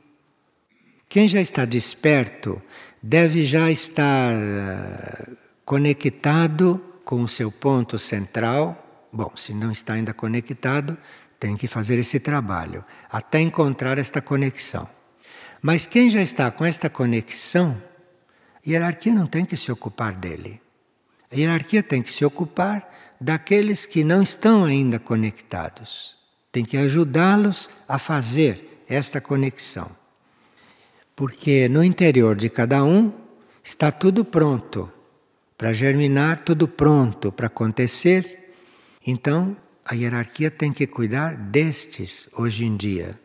Quem 1.09 1.29
já 1.29 1.41
está 1.41 1.65
desperto 1.65 2.61
deve 3.01 3.45
já 3.45 3.71
estar 3.71 4.35
eh, 4.35 5.29
conectado 5.65 6.83
com 7.05 7.23
o 7.23 7.29
seu 7.29 7.53
ponto 7.53 7.97
central 7.97 9.07
Bom, 9.13 9.31
se 9.37 9.55
não 9.55 9.71
está 9.71 9.93
ainda 9.93 10.13
conectado, 10.13 10.99
tem 11.39 11.57
que 11.57 11.69
fazer 11.69 11.97
esse 11.97 12.19
trabalho 12.19 12.85
até 13.09 13.41
encontrar 13.41 13.97
esta 13.97 14.21
conexão. 14.21 14.89
Mas 15.63 15.87
quem 15.87 16.11
já 16.11 16.21
está 16.21 16.51
com 16.51 16.65
esta 16.65 16.91
conexão, 16.91 17.81
a 18.67 18.69
hierarquia 18.69 19.15
não 19.15 19.29
tem 19.29 19.45
que 19.45 19.57
se 19.57 19.71
ocupar 19.71 20.13
dele. 20.13 20.61
A 21.31 21.37
hierarquia 21.37 21.85
tem 21.85 22.03
que 22.03 22.13
se 22.13 22.25
ocupar 22.25 22.89
daqueles 23.21 23.87
que 23.87 24.03
não 24.03 24.25
estão 24.25 24.65
ainda 24.65 24.99
conectados. 24.99 26.20
Tem 26.53 26.65
que 26.65 26.77
ajudá-los 26.77 27.69
a 27.87 27.99
fazer 27.99 28.85
esta 28.89 29.21
conexão. 29.21 29.91
Porque 31.15 31.69
no 31.69 31.85
interior 31.85 32.35
de 32.37 32.49
cada 32.49 32.83
um 32.83 33.13
está 33.63 33.93
tudo 33.93 34.25
pronto 34.25 34.91
para 35.57 35.73
germinar, 35.73 36.41
tudo 36.41 36.67
pronto 36.67 37.31
para 37.31 37.47
acontecer 37.47 38.41
então, 39.07 39.57
a 39.85 39.95
hierarquia 39.95 40.51
tem 40.51 40.73
que 40.73 40.87
cuidar 40.87 41.35
destes 41.35 42.29
hoje 42.37 42.65
em 42.65 42.77
dia, 42.77 43.19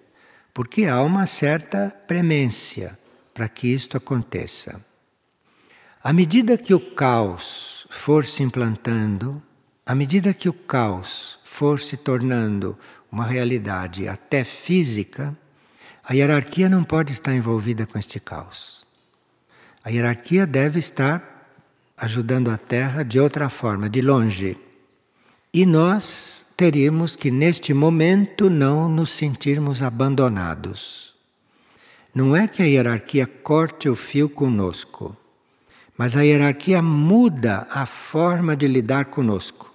porque 0.54 0.86
há 0.86 1.02
uma 1.02 1.26
certa 1.26 1.94
premência 2.08 2.98
para 3.34 3.50
que 3.50 3.68
isto 3.68 3.98
aconteça. 3.98 4.84
À 6.02 6.14
medida 6.14 6.58
que 6.58 6.74
o 6.74 6.80
caos 6.80 7.86
for 7.90 8.26
se 8.26 8.42
implantando, 8.42 9.42
à 9.86 9.94
medida 9.94 10.34
que 10.34 10.48
o 10.48 10.54
caos 10.54 11.40
for 11.44 11.80
se 11.80 11.98
tornando 11.98 12.78
uma 13.16 13.24
realidade 13.26 14.10
até 14.10 14.44
física, 14.44 15.34
a 16.04 16.14
hierarquia 16.14 16.68
não 16.68 16.84
pode 16.84 17.14
estar 17.14 17.34
envolvida 17.34 17.86
com 17.86 17.98
este 17.98 18.20
caos. 18.20 18.86
A 19.82 19.90
hierarquia 19.90 20.46
deve 20.46 20.80
estar 20.80 21.48
ajudando 21.96 22.52
a 22.52 22.58
Terra 22.58 23.04
de 23.04 23.18
outra 23.18 23.48
forma, 23.48 23.90
de 23.90 24.02
longe. 24.02 24.58
E 25.54 25.66
nós 25.66 26.46
teríamos 26.58 27.16
que, 27.16 27.32
neste 27.32 27.74
momento, 27.74 28.50
não 28.50 28.90
nos 28.90 29.12
sentirmos 29.12 29.82
abandonados. 29.82 31.16
Não 32.14 32.36
é 32.36 32.50
que 32.50 32.62
a 32.62 32.66
hierarquia 32.66 33.26
corte 33.26 33.88
o 33.88 33.96
fio 33.96 34.28
conosco, 34.28 35.16
mas 35.98 36.18
a 36.18 36.22
hierarquia 36.22 36.82
muda 36.82 37.66
a 37.72 37.86
forma 37.86 38.58
de 38.58 38.68
lidar 38.68 39.06
conosco. 39.06 39.74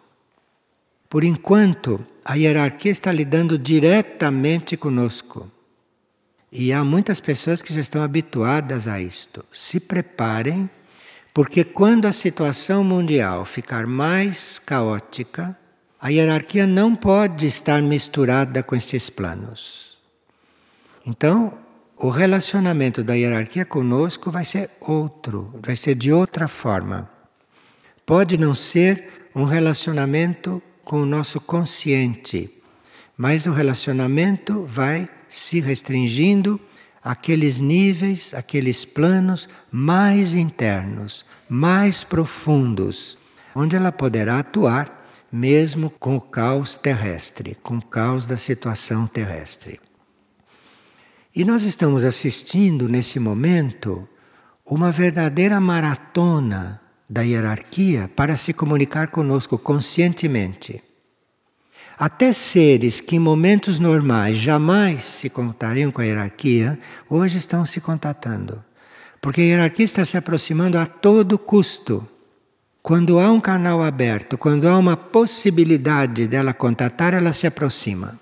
Por 1.09 1.25
enquanto, 1.25 2.07
a 2.31 2.37
hierarquia 2.37 2.93
está 2.93 3.11
lidando 3.11 3.59
diretamente 3.59 4.77
conosco. 4.77 5.51
E 6.53 6.73
há 6.73 6.85
muitas 6.85 7.19
pessoas 7.19 7.61
que 7.61 7.75
já 7.75 7.81
estão 7.81 8.05
habituadas 8.05 8.87
a 8.87 9.01
isto. 9.01 9.45
Se 9.53 9.81
preparem, 9.81 10.71
porque 11.35 11.65
quando 11.65 12.07
a 12.07 12.13
situação 12.13 12.85
mundial 12.85 13.45
ficar 13.45 13.85
mais 13.85 14.61
caótica, 14.61 15.59
a 16.01 16.11
hierarquia 16.11 16.69
não 16.69 16.95
pode 16.95 17.49
estar 17.49 17.83
misturada 17.83 18.63
com 18.63 18.77
estes 18.77 19.11
planos. 19.11 19.99
Então, 21.05 21.55
o 21.97 22.11
relacionamento 22.11 23.03
da 23.03 23.15
hierarquia 23.15 23.65
conosco 23.65 24.31
vai 24.31 24.45
ser 24.45 24.71
outro, 24.81 25.53
vai 25.61 25.75
ser 25.75 25.97
de 25.97 26.13
outra 26.13 26.47
forma. 26.47 27.11
Pode 28.07 28.39
não 28.39 28.55
ser 28.55 29.29
um 29.35 29.43
relacionamento 29.43 30.63
com 30.91 31.03
o 31.03 31.07
nosso 31.07 31.41
consciente, 31.41 32.53
mas 33.17 33.47
o 33.47 33.53
relacionamento 33.53 34.65
vai 34.65 35.09
se 35.29 35.61
restringindo 35.61 36.61
àqueles 37.01 37.61
níveis, 37.61 38.35
àqueles 38.35 38.85
planos 38.85 39.49
mais 39.71 40.35
internos, 40.35 41.25
mais 41.49 42.03
profundos, 42.03 43.17
onde 43.55 43.77
ela 43.77 43.93
poderá 43.93 44.41
atuar 44.41 45.07
mesmo 45.31 45.91
com 45.91 46.17
o 46.17 46.21
caos 46.21 46.77
terrestre, 46.77 47.57
com 47.63 47.77
o 47.77 47.87
caos 47.87 48.27
da 48.27 48.37
situação 48.37 49.07
terrestre. 49.07 49.79
E 51.37 51.45
nós 51.45 51.63
estamos 51.63 52.05
assistindo 52.05 52.89
nesse 52.89 53.21
momento 53.21 54.09
uma 54.67 54.91
verdadeira 54.91 55.61
maratona 55.61 56.80
da 57.11 57.23
hierarquia 57.23 58.09
para 58.15 58.37
se 58.37 58.53
comunicar 58.53 59.09
conosco 59.09 59.59
conscientemente. 59.59 60.81
Até 61.99 62.33
seres 62.33 63.01
que 63.01 63.17
em 63.17 63.19
momentos 63.19 63.81
normais 63.81 64.39
jamais 64.39 65.03
se 65.03 65.29
contariam 65.29 65.91
com 65.91 66.01
a 66.01 66.05
hierarquia, 66.05 66.79
hoje 67.09 67.37
estão 67.37 67.67
se 67.67 67.81
contatando. 67.81 68.65
Porque 69.21 69.41
a 69.41 69.45
hierarquia 69.45 69.85
está 69.85 70.05
se 70.05 70.17
aproximando 70.17 70.79
a 70.79 70.87
todo 70.87 71.37
custo 71.37 72.09
quando 72.81 73.19
há 73.19 73.31
um 73.31 73.41
canal 73.41 73.83
aberto, 73.83 74.39
quando 74.39 74.67
há 74.67 74.79
uma 74.79 74.97
possibilidade 74.97 76.27
dela 76.27 76.55
contatar, 76.55 77.13
ela 77.13 77.33
se 77.33 77.47
aproxima. 77.47 78.19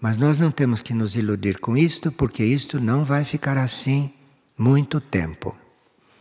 Mas 0.00 0.16
nós 0.16 0.38
não 0.38 0.50
temos 0.50 0.82
que 0.82 0.94
nos 0.94 1.16
iludir 1.16 1.58
com 1.58 1.76
isto, 1.76 2.12
porque 2.12 2.44
isto 2.44 2.78
não 2.78 3.04
vai 3.04 3.24
ficar 3.24 3.58
assim 3.58 4.12
muito 4.56 5.00
tempo. 5.00 5.56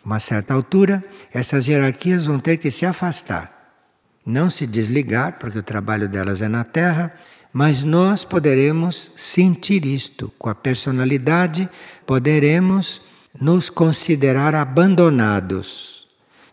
Uma 0.10 0.18
certa 0.18 0.56
altura, 0.56 1.04
essas 1.32 1.68
hierarquias 1.68 2.26
vão 2.26 2.40
ter 2.40 2.58
que 2.58 2.72
se 2.72 2.84
afastar. 2.84 3.78
Não 4.26 4.50
se 4.50 4.66
desligar, 4.66 5.38
porque 5.38 5.60
o 5.60 5.62
trabalho 5.62 6.10
delas 6.10 6.42
é 6.42 6.48
na 6.48 6.64
Terra, 6.64 7.14
Mas 7.54 7.84
nós 7.84 8.24
poderemos 8.24 9.12
sentir 9.16 9.86
isto 9.86 10.34
com 10.40 10.50
a 10.50 10.56
personalidade, 10.56 11.70
poderemos 12.08 13.04
nos 13.40 13.70
considerar 13.70 14.56
abandonados. 14.56 16.08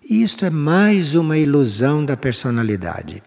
E 0.06 0.22
isto 0.22 0.44
é 0.44 0.50
mais 0.50 1.14
uma 1.14 1.38
ilusão 1.38 2.04
da 2.04 2.14
personalidade. 2.16 3.22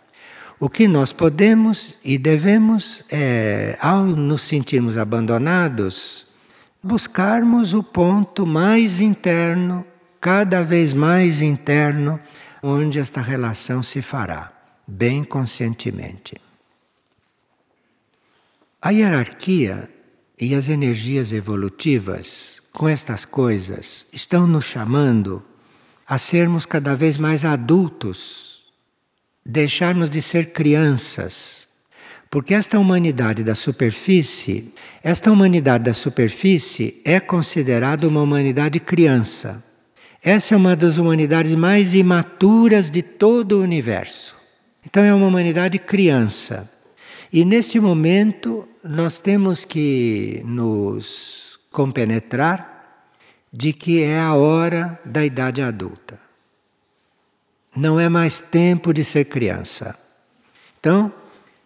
O 0.60 0.70
que 0.70 0.88
nós 0.88 1.12
podemos 1.12 1.98
e 2.04 2.20
devemos 2.20 3.04
é, 3.12 3.78
ao 3.82 4.04
nos 4.04 4.44
sentirmos 4.44 4.96
abandonados, 4.96 6.28
buscarmos 6.84 7.74
o 7.74 7.82
ponto 7.82 8.46
mais 8.46 9.00
interno, 9.00 9.86
cada 10.20 10.64
vez 10.64 10.94
mais 10.94 11.42
interno, 11.42 12.20
onde 12.62 13.00
esta 13.00 13.22
relação 13.22 13.82
se 13.82 14.02
fará, 14.02 14.52
bem 14.88 15.24
conscientemente. 15.24 16.36
A 18.82 18.92
hierarquia 18.92 19.90
e 20.40 20.56
as 20.56 20.70
energias 20.70 21.34
evolutivas, 21.34 22.62
com 22.72 22.88
estas 22.88 23.26
coisas, 23.26 24.06
estão 24.12 24.48
nos 24.48 24.66
chamando 24.66 25.44
a 26.08 26.18
sermos 26.18 26.66
cada 26.66 26.96
vez 26.96 27.18
mais 27.18 27.44
adultos, 27.44 28.62
deixarmos 29.46 30.10
de 30.10 30.22
ser 30.22 30.54
crianças. 30.54 31.68
Porque 32.30 32.54
esta 32.54 32.80
humanidade 32.80 33.44
da 33.44 33.56
superfície, 33.56 34.74
esta 35.04 35.32
humanidade 35.32 35.84
da 35.84 35.94
superfície 35.94 37.02
é 37.04 37.20
considerada 37.20 38.08
uma 38.08 38.22
humanidade 38.22 38.80
criança. 38.80 39.64
Essa 40.22 40.54
é 40.54 40.58
uma 40.58 40.76
das 40.76 40.98
humanidades 40.98 41.56
mais 41.56 41.94
imaturas 41.94 42.92
de 42.92 43.02
todo 43.02 43.54
o 43.54 43.62
universo. 43.62 44.36
Então 44.86 45.04
é 45.04 45.14
uma 45.14 45.28
humanidade 45.28 45.80
criança. 45.80 46.70
E 47.32 47.46
neste 47.46 47.80
momento 47.80 48.68
nós 48.84 49.20
temos 49.20 49.64
que 49.64 50.42
nos 50.46 51.60
compenetrar 51.72 52.78
de 53.52 53.72
que 53.72 54.04
é 54.04 54.20
a 54.20 54.34
hora 54.34 55.00
da 55.06 55.26
idade 55.26 55.62
adulta. 55.62 56.20
Não 57.76 58.00
é 58.00 58.10
mais 58.10 58.40
tempo 58.40 58.94
de 58.94 59.04
ser 59.04 59.26
criança. 59.26 59.96
Então, 60.80 61.14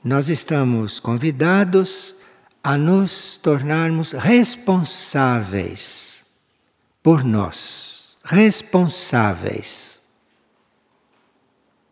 nós 0.04 0.28
estamos 0.28 1.00
convidados 1.00 2.14
a 2.64 2.78
nos 2.78 3.38
tornarmos 3.38 4.12
responsáveis 4.12 6.26
por 7.02 7.24
nós. 7.24 7.93
Responsáveis. 8.26 10.00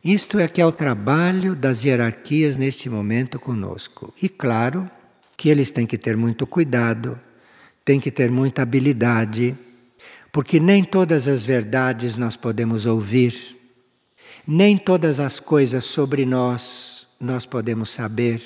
Isto 0.02 0.40
é 0.40 0.48
que 0.48 0.62
é 0.62 0.66
o 0.66 0.72
trabalho 0.72 1.54
das 1.54 1.84
hierarquias 1.84 2.56
neste 2.56 2.90
momento 2.90 3.38
conosco. 3.38 4.14
E 4.22 4.30
claro 4.30 4.90
que 5.36 5.50
eles 5.50 5.72
têm 5.72 5.86
que 5.86 5.98
ter 5.98 6.16
muito 6.16 6.48
cuidado, 6.48 7.20
têm 7.84 8.00
que 8.00 8.10
ter 8.10 8.32
muita 8.32 8.62
habilidade, 8.62 9.58
porque 10.32 10.58
nem 10.58 10.86
todas 10.86 11.28
as 11.28 11.44
verdades 11.44 12.16
nós 12.16 12.38
podemos 12.38 12.86
ouvir, 12.86 13.58
nem 14.48 14.78
todas 14.78 15.20
as 15.20 15.38
coisas 15.38 15.84
sobre 15.84 16.26
nós 16.26 17.10
nós 17.20 17.46
podemos 17.46 17.90
saber. 17.90 18.42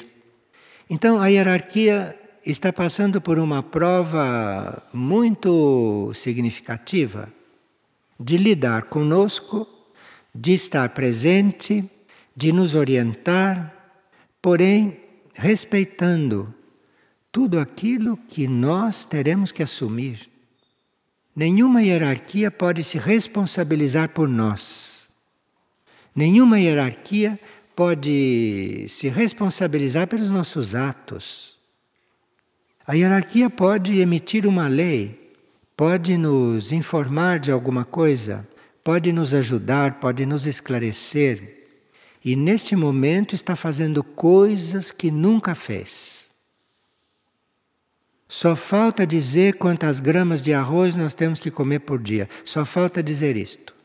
Então 0.89 1.21
a 1.21 1.27
hierarquia 1.27 2.19
está 2.43 2.73
passando 2.73 3.21
por 3.21 3.37
uma 3.37 3.61
prova 3.61 4.81
muito 4.91 6.11
significativa 6.15 7.29
de 8.19 8.37
lidar 8.37 8.83
conosco 8.83 9.75
de 10.35 10.53
estar 10.53 10.89
presente, 10.89 11.89
de 12.35 12.51
nos 12.51 12.75
orientar, 12.75 14.03
porém 14.41 14.99
respeitando 15.33 16.53
tudo 17.31 17.57
aquilo 17.57 18.17
que 18.17 18.47
nós 18.47 19.05
teremos 19.05 19.53
que 19.53 19.63
assumir. 19.63 20.29
Nenhuma 21.33 21.81
hierarquia 21.81 22.51
pode 22.51 22.83
se 22.83 22.97
responsabilizar 22.97 24.09
por 24.09 24.27
nós. 24.27 25.09
Nenhuma 26.13 26.59
hierarquia 26.59 27.39
pode 27.75 28.85
se 28.87 29.09
responsabilizar 29.09 30.07
pelos 30.07 30.29
nossos 30.29 30.75
atos. 30.75 31.57
A 32.87 32.93
hierarquia 32.93 33.49
pode 33.49 33.99
emitir 33.99 34.45
uma 34.45 34.67
lei, 34.67 35.24
pode 35.75 36.17
nos 36.17 36.71
informar 36.71 37.39
de 37.39 37.51
alguma 37.51 37.83
coisa, 37.83 38.47
pode 38.83 39.11
nos 39.11 39.33
ajudar, 39.33 39.99
pode 39.99 40.25
nos 40.25 40.45
esclarecer. 40.45 41.67
E 42.23 42.35
neste 42.35 42.75
momento 42.75 43.35
está 43.35 43.55
fazendo 43.55 44.03
coisas 44.03 44.91
que 44.91 45.11
nunca 45.11 45.53
fez. 45.53 46.25
Só 48.27 48.55
falta 48.55 49.05
dizer 49.05 49.55
quantas 49.57 49.99
gramas 49.99 50.41
de 50.41 50.53
arroz 50.53 50.95
nós 50.95 51.13
temos 51.13 51.39
que 51.39 51.51
comer 51.51 51.79
por 51.79 51.99
dia. 51.99 52.27
Só 52.43 52.65
falta 52.65 53.03
dizer 53.03 53.37
isto. 53.37 53.75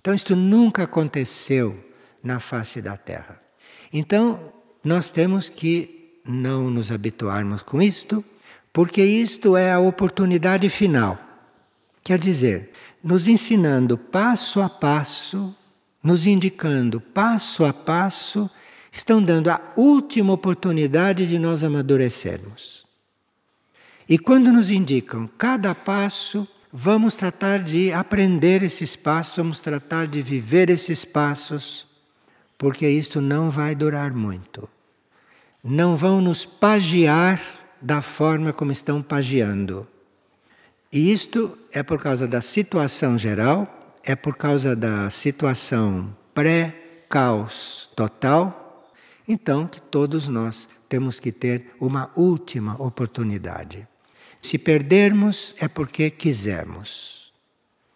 Então, 0.00 0.14
isto 0.14 0.34
nunca 0.34 0.84
aconteceu 0.84 1.78
na 2.22 2.40
face 2.40 2.80
da 2.80 2.96
Terra. 2.96 3.40
Então, 3.92 4.52
nós 4.82 5.10
temos 5.10 5.50
que 5.50 6.20
não 6.24 6.70
nos 6.70 6.90
habituarmos 6.90 7.62
com 7.62 7.82
isto, 7.82 8.24
porque 8.72 9.02
isto 9.02 9.56
é 9.56 9.72
a 9.72 9.80
oportunidade 9.80 10.68
final. 10.70 11.18
Quer 12.02 12.18
dizer, 12.18 12.70
nos 13.02 13.26
ensinando 13.26 13.96
passo 13.98 14.60
a 14.60 14.68
passo, 14.68 15.54
nos 16.02 16.26
indicando 16.26 17.00
passo 17.00 17.64
a 17.64 17.72
passo, 17.72 18.48
estão 18.90 19.22
dando 19.22 19.48
a 19.48 19.60
última 19.76 20.32
oportunidade 20.32 21.26
de 21.26 21.38
nós 21.38 21.62
amadurecermos. 21.62 22.84
E 24.08 24.18
quando 24.18 24.52
nos 24.52 24.70
indicam 24.70 25.28
cada 25.38 25.74
passo, 25.74 26.46
vamos 26.72 27.14
tratar 27.14 27.60
de 27.60 27.92
aprender 27.92 28.62
esses 28.62 28.96
passos, 28.96 29.36
vamos 29.36 29.60
tratar 29.60 30.06
de 30.06 30.20
viver 30.20 30.68
esses 30.70 31.04
passos, 31.04 31.86
porque 32.58 32.88
isto 32.88 33.20
não 33.20 33.50
vai 33.50 33.74
durar 33.74 34.12
muito. 34.12 34.68
Não 35.62 35.94
vão 35.94 36.20
nos 36.20 36.44
pagiar 36.44 37.40
da 37.80 38.02
forma 38.02 38.52
como 38.52 38.72
estão 38.72 39.02
pagiando. 39.02 39.86
E 40.92 41.12
isto 41.12 41.56
é 41.72 41.82
por 41.82 42.00
causa 42.00 42.26
da 42.26 42.40
situação 42.40 43.16
geral, 43.16 43.94
é 44.04 44.16
por 44.16 44.36
causa 44.36 44.74
da 44.74 45.08
situação 45.08 46.14
pré-caos 46.34 47.90
total, 47.94 48.90
então 49.26 49.66
que 49.66 49.80
todos 49.80 50.28
nós 50.28 50.68
temos 50.88 51.20
que 51.20 51.30
ter 51.30 51.72
uma 51.80 52.10
última 52.16 52.80
oportunidade. 52.82 53.86
Se 54.40 54.58
perdermos 54.58 55.54
é 55.60 55.68
porque 55.68 56.10
quisemos. 56.10 57.32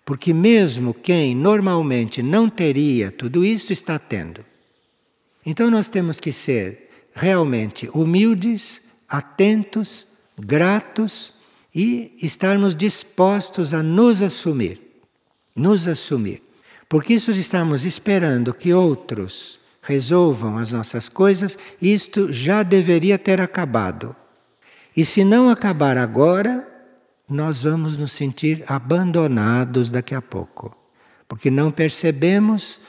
Porque 0.05 0.35
mesmo 0.35 0.93
quem 0.93 1.35
normalmente 1.35 2.23
não 2.23 2.49
teria 2.49 3.11
tudo 3.11 3.45
isso 3.45 3.73
está 3.73 3.99
tendo. 3.99 4.45
Então 5.45 5.71
nós 5.71 5.89
temos 5.89 6.21
que 6.21 6.31
ser 6.31 6.91
realmente 7.15 7.89
humildes, 7.93 8.83
atentos, 9.17 10.09
gratos 10.37 11.33
e 11.73 12.13
estarmos 12.21 12.75
dispostos 12.75 13.73
a 13.73 13.83
nos 13.83 14.21
assumir. 14.21 14.81
Nos 15.55 15.87
assumir. 15.87 16.43
Porque 16.89 17.15
isso 17.15 17.31
estamos 17.31 17.85
esperando 17.85 18.53
que 18.53 18.75
outros 18.75 19.61
resolvam 19.83 20.59
as 20.59 20.73
nossas 20.73 21.09
coisas, 21.09 21.57
isto 21.81 22.33
já 22.33 22.63
deveria 22.63 23.19
ter 23.19 23.41
acabado. 23.41 24.17
E 24.97 25.05
se 25.05 25.25
não 25.25 25.49
acabar 25.49 25.97
agora, 25.97 26.67
nós 27.29 27.63
vamos 27.63 27.97
nos 27.97 28.13
sentir 28.13 28.65
abandonados 28.67 29.91
daqui 29.91 30.15
a 30.15 30.23
pouco, 30.23 30.77
porque 31.29 31.51
não 31.51 31.71
percebemos 31.71 32.81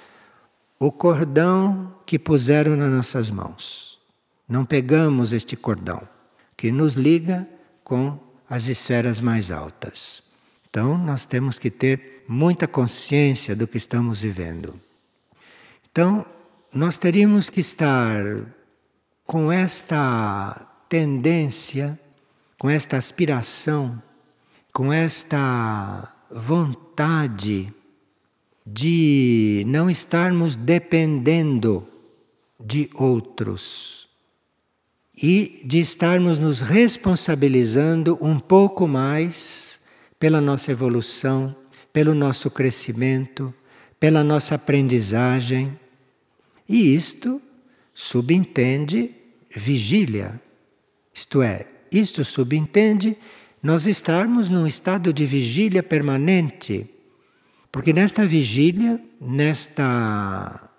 o 0.79 0.91
cordão 0.91 1.93
que 2.05 2.17
puseram 2.17 2.75
nas 2.75 2.91
nossas 2.91 3.29
mãos. 3.29 3.99
Não 4.47 4.65
pegamos 4.65 5.33
este 5.33 5.55
cordão 5.55 6.14
que 6.58 6.72
nos 6.72 6.96
liga 6.96 7.48
com 7.84 8.20
as 8.50 8.68
esferas 8.68 9.20
mais 9.20 9.52
altas. 9.52 10.24
Então, 10.70 10.98
nós 10.98 11.26
temos 11.26 11.58
que 11.58 11.70
ter 11.70 12.24
muita 12.28 12.68
consciência 12.68 13.56
do 13.56 13.68
que 13.68 13.78
estamos 13.78 14.22
vivendo. 14.22 14.80
Então, 15.91 16.26
nós 16.74 16.98
teríamos 16.98 17.50
que 17.50 17.62
estar 17.62 18.22
com 19.26 19.52
esta 19.52 20.68
tendência, 20.89 22.00
com 22.58 22.70
esta 22.70 22.98
aspiração, 22.98 24.02
com 24.74 24.91
esta 24.91 26.13
vontade 26.30 27.74
de 28.65 29.63
não 29.68 29.89
estarmos 29.89 30.56
dependendo 30.56 31.88
de 32.60 32.89
outros 32.94 34.05
e 35.21 35.62
de 35.63 35.80
estarmos 35.80 36.38
nos 36.38 36.62
responsabilizando 36.62 38.17
um 38.21 38.39
pouco 38.39 38.88
mais 38.88 39.80
pela 40.19 40.41
nossa 40.41 40.71
evolução, 40.71 41.56
pelo 41.93 42.13
nosso 42.13 42.49
crescimento, 42.51 43.54
pela 43.99 44.23
nossa 44.23 44.56
aprendizagem. 44.56 45.80
E 46.67 46.93
isto 46.93 47.41
subentende 47.93 49.15
vigília. 49.56 50.41
Isto 51.13 51.41
é, 51.41 51.65
isto 51.91 52.25
subentende 52.25 53.17
nós 53.63 53.88
estarmos 53.88 54.49
num 54.49 54.67
estado 54.67 55.13
de 55.13 55.25
vigília 55.25 55.82
permanente. 55.82 56.89
Porque 57.71 57.93
nesta 57.93 58.25
vigília, 58.25 59.01
nesta 59.19 60.69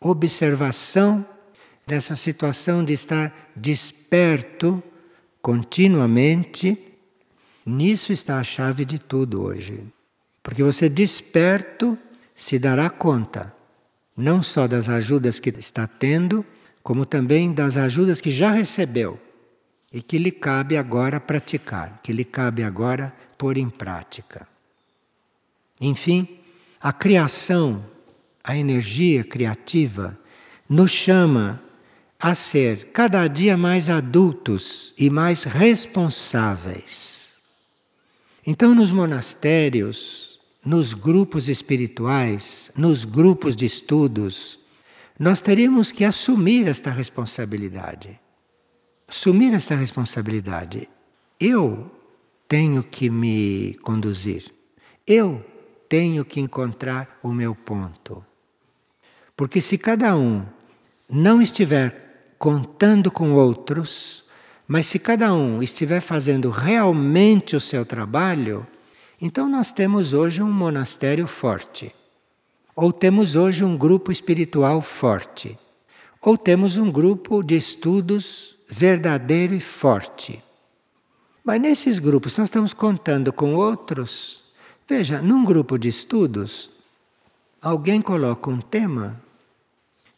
observação, 0.00 1.24
nessa 1.86 2.16
situação 2.16 2.84
de 2.84 2.92
estar 2.92 3.32
desperto 3.54 4.82
continuamente, 5.40 6.76
nisso 7.64 8.12
está 8.12 8.40
a 8.40 8.42
chave 8.42 8.84
de 8.84 8.98
tudo 8.98 9.40
hoje. 9.40 9.84
Porque 10.42 10.64
você 10.64 10.88
desperto 10.88 11.96
se 12.34 12.58
dará 12.58 12.90
conta 12.90 13.54
não 14.16 14.42
só 14.42 14.66
das 14.66 14.88
ajudas 14.88 15.38
que 15.38 15.50
está 15.50 15.86
tendo, 15.86 16.44
como 16.82 17.06
também 17.06 17.52
das 17.52 17.76
ajudas 17.76 18.20
que 18.20 18.32
já 18.32 18.50
recebeu 18.50 19.20
e 19.92 20.02
que 20.02 20.18
lhe 20.18 20.32
cabe 20.32 20.76
agora 20.76 21.20
praticar, 21.20 22.00
que 22.02 22.12
lhe 22.12 22.24
cabe 22.24 22.64
agora 22.64 23.14
pôr 23.38 23.56
em 23.56 23.68
prática. 23.68 24.48
Enfim, 25.80 26.40
a 26.80 26.92
criação, 26.92 27.84
a 28.42 28.56
energia 28.56 29.22
criativa, 29.22 30.18
nos 30.68 30.90
chama 30.90 31.62
a 32.18 32.34
ser 32.34 32.86
cada 32.92 33.26
dia 33.28 33.56
mais 33.56 33.88
adultos 33.88 34.94
e 34.98 35.10
mais 35.10 35.44
responsáveis. 35.44 37.36
Então, 38.46 38.74
nos 38.74 38.92
monastérios, 38.92 40.38
nos 40.64 40.94
grupos 40.94 41.48
espirituais, 41.48 42.70
nos 42.76 43.04
grupos 43.04 43.54
de 43.54 43.66
estudos, 43.66 44.58
nós 45.18 45.40
teríamos 45.40 45.92
que 45.92 46.04
assumir 46.04 46.66
esta 46.68 46.90
responsabilidade. 46.90 48.18
Assumir 49.08 49.52
esta 49.52 49.74
responsabilidade. 49.74 50.88
Eu 51.38 51.90
tenho 52.48 52.82
que 52.82 53.10
me 53.10 53.74
conduzir. 53.82 54.52
Eu 55.06 55.44
tenho 55.88 56.24
que 56.24 56.40
encontrar 56.40 57.18
o 57.22 57.32
meu 57.32 57.54
ponto. 57.54 58.24
Porque 59.36 59.60
se 59.60 59.76
cada 59.76 60.16
um 60.16 60.44
não 61.08 61.40
estiver 61.40 62.05
contando 62.38 63.10
com 63.10 63.32
outros, 63.32 64.24
mas 64.66 64.86
se 64.86 64.98
cada 64.98 65.32
um 65.32 65.62
estiver 65.62 66.00
fazendo 66.00 66.50
realmente 66.50 67.54
o 67.54 67.60
seu 67.60 67.84
trabalho, 67.84 68.66
então 69.20 69.48
nós 69.48 69.72
temos 69.72 70.12
hoje 70.12 70.42
um 70.42 70.50
monastério 70.50 71.26
forte. 71.26 71.94
Ou 72.74 72.92
temos 72.92 73.36
hoje 73.36 73.64
um 73.64 73.76
grupo 73.76 74.12
espiritual 74.12 74.82
forte. 74.82 75.58
Ou 76.20 76.36
temos 76.36 76.76
um 76.76 76.90
grupo 76.90 77.42
de 77.42 77.56
estudos 77.56 78.56
verdadeiro 78.68 79.54
e 79.54 79.60
forte. 79.60 80.42
Mas 81.44 81.60
nesses 81.60 81.98
grupos 81.98 82.36
nós 82.36 82.48
estamos 82.48 82.74
contando 82.74 83.32
com 83.32 83.54
outros. 83.54 84.42
Veja, 84.86 85.22
num 85.22 85.44
grupo 85.44 85.78
de 85.78 85.88
estudos, 85.88 86.70
alguém 87.62 88.02
coloca 88.02 88.50
um 88.50 88.60
tema 88.60 89.22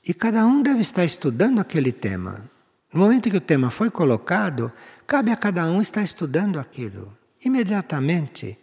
e 0.09 0.15
cada 0.15 0.47
um 0.47 0.63
deve 0.63 0.81
estar 0.81 1.05
estudando 1.05 1.61
aquele 1.61 1.93
tema. 1.93 2.51
No 2.91 3.01
momento 3.01 3.29
que 3.29 3.37
o 3.37 3.41
tema 3.43 3.69
foi 3.69 3.91
colocado, 3.91 4.73
cabe 5.07 5.31
a 5.31 5.37
cada 5.37 5.67
um 5.67 5.83
estar 5.83 6.03
estudando 6.03 6.59
aquilo 6.59 7.15
imediatamente 7.45 8.59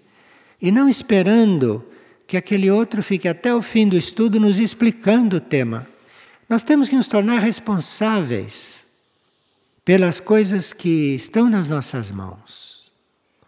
e 0.60 0.72
não 0.72 0.90
esperando 0.90 1.86
que 2.26 2.36
aquele 2.36 2.72
outro 2.72 3.04
fique 3.04 3.28
até 3.28 3.54
o 3.54 3.62
fim 3.62 3.88
do 3.88 3.96
estudo 3.96 4.40
nos 4.40 4.58
explicando 4.58 5.36
o 5.36 5.40
tema. 5.40 5.88
Nós 6.50 6.64
temos 6.64 6.90
que 6.90 6.96
nos 6.96 7.08
tornar 7.08 7.40
responsáveis 7.40 8.88
pelas 9.86 10.20
coisas 10.20 10.74
que 10.74 11.14
estão 11.14 11.48
nas 11.48 11.70
nossas 11.70 12.10
mãos. 12.10 12.92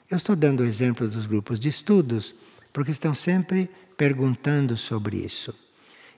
Eu 0.10 0.18
estou 0.18 0.36
dando 0.36 0.62
o 0.62 0.66
exemplo 0.66 1.08
dos 1.08 1.26
grupos 1.26 1.60
de 1.60 1.70
estudos 1.70 2.36
porque 2.72 2.92
estão 2.92 3.16
sempre 3.16 3.68
perguntando 3.98 4.78
sobre 4.78 5.18
isso. 5.18 5.52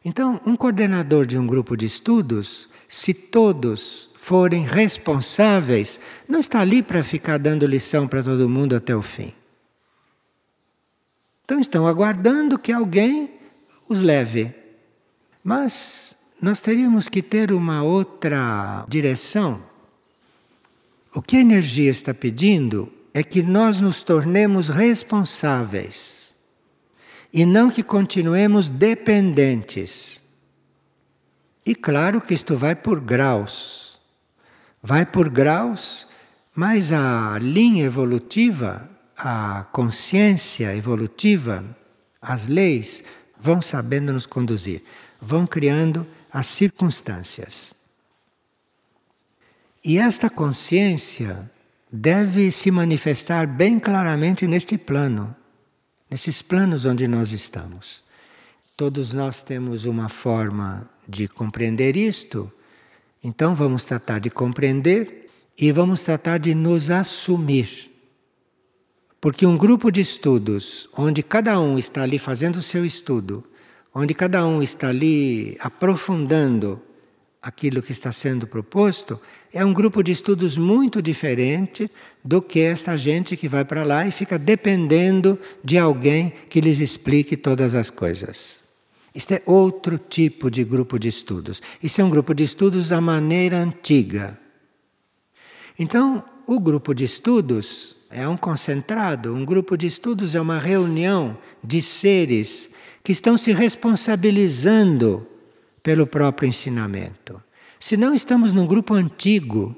Então, 0.04 0.40
um 0.46 0.56
coordenador 0.56 1.26
de 1.26 1.38
um 1.38 1.46
grupo 1.46 1.76
de 1.76 1.86
estudos, 1.86 2.70
se 2.88 3.14
todos 3.14 4.10
forem 4.16 4.64
responsáveis, 4.64 6.00
não 6.28 6.40
está 6.40 6.62
ali 6.62 6.82
para 6.82 7.04
ficar 7.04 7.38
dando 7.38 7.66
lição 7.66 8.08
para 8.08 8.24
todo 8.24 8.50
mundo 8.50 8.76
até 8.76 8.96
o 8.96 9.02
fim. 9.02 9.34
Então, 11.44 11.60
estão 11.60 11.86
aguardando 11.86 12.58
que 12.58 12.72
alguém 12.72 13.32
os 13.90 14.02
leve. 14.02 14.54
Mas 15.44 16.16
nós 16.42 16.62
teríamos 16.62 17.10
que 17.10 17.22
ter 17.22 17.52
uma 17.52 17.84
outra 17.84 18.86
direção. 18.88 19.62
O 21.14 21.22
que 21.22 21.38
a 21.38 21.42
energia 21.42 21.90
está 21.90 22.14
pedindo 22.14 22.92
é 23.14 23.24
que 23.24 23.42
nós 23.42 23.80
nos 23.80 24.04
tornemos 24.04 24.70
responsáveis 24.70 26.19
e 27.32 27.46
não 27.46 27.70
que 27.70 27.84
continuemos 27.84 28.70
dependentes. 28.70 30.22
E 31.66 31.76
claro 31.76 32.20
que 32.20 32.34
isto 32.34 32.56
vai 32.56 32.76
por 32.76 33.00
graus. 33.00 34.00
Vai 34.82 35.06
por 35.06 35.30
graus, 35.30 36.08
mas 36.56 36.92
a 36.92 37.38
linha 37.40 37.86
evolutiva, 37.86 38.90
a 39.18 39.68
consciência 39.72 40.76
evolutiva, 40.76 41.64
as 42.22 42.48
leis 42.48 43.04
vão 43.40 43.62
sabendo 43.62 44.12
nos 44.12 44.26
conduzir, 44.26 44.84
vão 45.22 45.46
criando 45.46 46.08
as 46.32 46.48
circunstâncias. 46.48 47.74
E 49.84 49.98
esta 49.98 50.30
consciência 50.30 51.50
deve 51.92 52.52
se 52.52 52.72
manifestar 52.72 53.48
bem 53.48 53.80
claramente 53.80 54.48
neste 54.48 54.78
plano 54.78 55.36
nesses 56.10 56.42
planos 56.42 56.86
onde 56.86 57.08
nós 57.08 57.32
estamos. 57.32 58.04
Todos 58.76 59.14
nós 59.14 59.42
temos 59.42 59.86
uma 59.86 60.10
forma 60.10 60.90
de 61.08 61.28
compreender 61.28 61.96
isto, 61.96 62.52
então 63.24 63.54
vamos 63.54 63.86
tratar 63.86 64.20
de 64.20 64.30
compreender 64.30 65.30
e 65.58 65.72
vamos 65.72 66.02
tratar 66.02 66.38
de 66.38 66.56
nos 66.56 66.90
assumir. 66.90 67.92
Porque 69.20 69.46
um 69.46 69.58
grupo 69.58 69.92
de 69.92 70.00
estudos, 70.00 70.88
onde 70.98 71.22
cada 71.22 71.60
um 71.60 71.78
está 71.78 72.04
ali 72.04 72.18
fazendo 72.18 72.56
o 72.58 72.62
seu 72.62 72.86
estudo, 72.86 73.44
onde 73.94 74.14
cada 74.14 74.46
um 74.48 74.64
está 74.64 74.88
ali 74.88 75.58
aprofundando 75.60 76.82
aquilo 77.42 77.82
que 77.82 77.92
está 77.92 78.12
sendo 78.12 78.46
proposto, 78.46 79.20
é 79.54 79.64
um 79.64 79.74
grupo 79.74 80.04
de 80.04 80.12
estudos 80.12 80.58
muito 80.58 81.02
diferente 81.02 81.90
do 82.24 82.42
que 82.42 82.60
esta 82.60 82.98
gente 82.98 83.38
que 83.38 83.48
vai 83.48 83.64
para 83.64 83.84
lá 83.84 84.06
e 84.06 84.12
fica 84.12 84.38
dependendo 84.38 85.40
de 85.64 85.78
alguém 85.78 86.34
que 86.50 86.60
lhes 86.60 86.80
explique 86.80 87.38
todas 87.38 87.76
as 87.76 87.90
coisas. 87.90 88.66
Isto 89.16 89.34
é 89.34 89.42
outro 89.46 89.98
tipo 89.98 90.52
de 90.52 90.64
grupo 90.64 91.00
de 91.00 91.08
estudos. 91.08 91.62
Isso 91.82 92.00
é 92.00 92.04
um 92.04 92.10
grupo 92.10 92.34
de 92.34 92.44
estudos 92.44 92.92
à 92.92 93.02
maneira 93.02 93.58
antiga. 93.58 94.38
Então, 95.78 96.24
o 96.46 96.60
grupo 96.60 96.94
de 96.94 97.06
estudos 97.06 97.96
é 98.10 98.28
um 98.28 98.36
concentrado, 98.36 99.34
um 99.34 99.46
grupo 99.46 99.78
de 99.78 99.88
estudos 99.88 100.36
é 100.36 100.42
uma 100.42 100.60
reunião 100.60 101.38
de 101.64 101.82
seres 101.82 102.70
que 103.04 103.12
estão 103.12 103.38
se 103.38 103.54
responsabilizando 103.54 105.26
pelo 105.82 106.06
próprio 106.06 106.48
ensinamento. 106.48 107.42
Senão 107.80 108.14
estamos 108.14 108.52
num 108.52 108.68
grupo 108.68 108.94
antigo. 108.94 109.76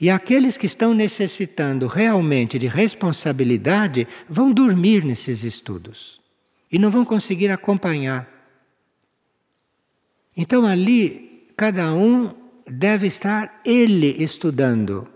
E 0.00 0.08
aqueles 0.08 0.56
que 0.56 0.64
estão 0.64 0.94
necessitando 0.94 1.86
realmente 1.86 2.58
de 2.58 2.66
responsabilidade 2.66 4.08
vão 4.28 4.50
dormir 4.50 5.04
nesses 5.04 5.44
estudos 5.44 6.20
e 6.72 6.78
não 6.78 6.90
vão 6.90 7.04
conseguir 7.04 7.50
acompanhar. 7.50 8.26
Então 10.34 10.64
ali 10.64 11.46
cada 11.54 11.92
um 11.92 12.34
deve 12.66 13.06
estar 13.06 13.60
ele 13.64 14.22
estudando. 14.22 15.06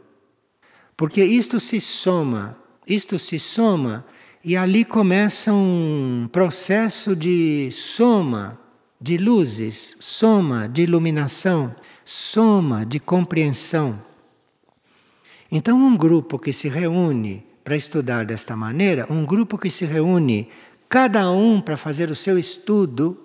Porque 0.94 1.24
isto 1.24 1.58
se 1.58 1.80
soma, 1.80 2.56
isto 2.86 3.18
se 3.18 3.38
soma 3.38 4.04
e 4.44 4.54
ali 4.54 4.84
começa 4.84 5.50
um 5.50 6.28
processo 6.30 7.16
de 7.16 7.70
soma 7.72 8.60
de 9.04 9.18
luzes, 9.18 9.98
soma 10.00 10.66
de 10.66 10.80
iluminação, 10.80 11.76
soma 12.06 12.86
de 12.86 12.98
compreensão. 12.98 14.02
Então, 15.52 15.76
um 15.76 15.94
grupo 15.94 16.38
que 16.38 16.54
se 16.54 16.70
reúne 16.70 17.44
para 17.62 17.76
estudar 17.76 18.24
desta 18.24 18.56
maneira, 18.56 19.06
um 19.10 19.22
grupo 19.22 19.58
que 19.58 19.68
se 19.68 19.84
reúne, 19.84 20.48
cada 20.88 21.30
um 21.30 21.60
para 21.60 21.76
fazer 21.76 22.10
o 22.10 22.14
seu 22.14 22.38
estudo 22.38 23.18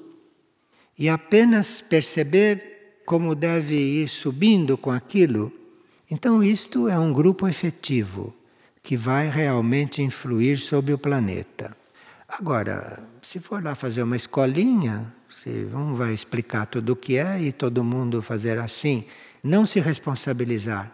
e 0.97 1.07
apenas 1.07 1.80
perceber 1.80 2.99
como 3.05 3.34
deve 3.34 3.75
ir 3.75 4.09
subindo 4.09 4.77
com 4.77 4.91
aquilo, 4.91 5.49
então 6.11 6.43
isto 6.43 6.89
é 6.89 6.99
um 6.99 7.13
grupo 7.13 7.47
efetivo 7.47 8.36
que 8.84 8.97
vai 8.97 9.30
realmente 9.30 10.01
influir 10.01 10.57
sobre 10.57 10.91
o 10.91 10.97
planeta. 10.97 11.73
Agora, 12.27 13.01
se 13.21 13.39
for 13.39 13.63
lá 13.63 13.75
fazer 13.75 14.03
uma 14.03 14.17
escolinha, 14.17 15.17
se 15.42 15.70
um 15.74 15.94
vai 15.94 16.14
explicar 16.14 16.66
tudo 16.66 16.92
o 16.92 16.96
que 16.98 17.18
é 17.18 17.42
e 17.42 17.54
todo 17.54 17.82
mundo 17.82 18.22
fazer 18.22 18.60
assim 18.60 19.06
não 19.42 19.66
se 19.66 19.80
responsabilizar, 19.80 20.92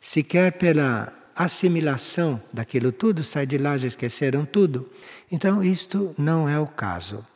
sequer 0.00 0.52
pela 0.52 1.12
assimilação 1.36 2.42
daquilo 2.50 2.90
tudo, 2.90 3.22
sai 3.22 3.44
de 3.44 3.58
lá, 3.58 3.76
já 3.76 3.86
esqueceram 3.86 4.46
tudo. 4.46 4.88
Então, 5.30 5.62
isto 5.62 6.14
não 6.16 6.48
é 6.48 6.58
o 6.58 6.66
caso. 6.66 7.26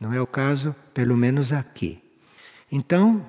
Não 0.00 0.10
é 0.10 0.18
o 0.18 0.26
caso, 0.26 0.74
pelo 0.94 1.14
menos 1.14 1.52
aqui. 1.52 2.02
Então, 2.72 3.24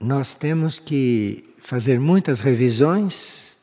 nós 0.00 0.32
temos 0.32 0.78
que 0.78 1.54
fazer 1.58 2.00
muitas 2.00 2.40
revisões, 2.40 3.58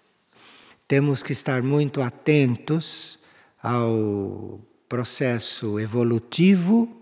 temos 0.88 1.24
que 1.24 1.32
estar 1.32 1.64
muito 1.64 2.04
atentos 2.04 3.18
ao 3.64 4.62
processo 4.88 5.80
evolutivo 5.80 6.99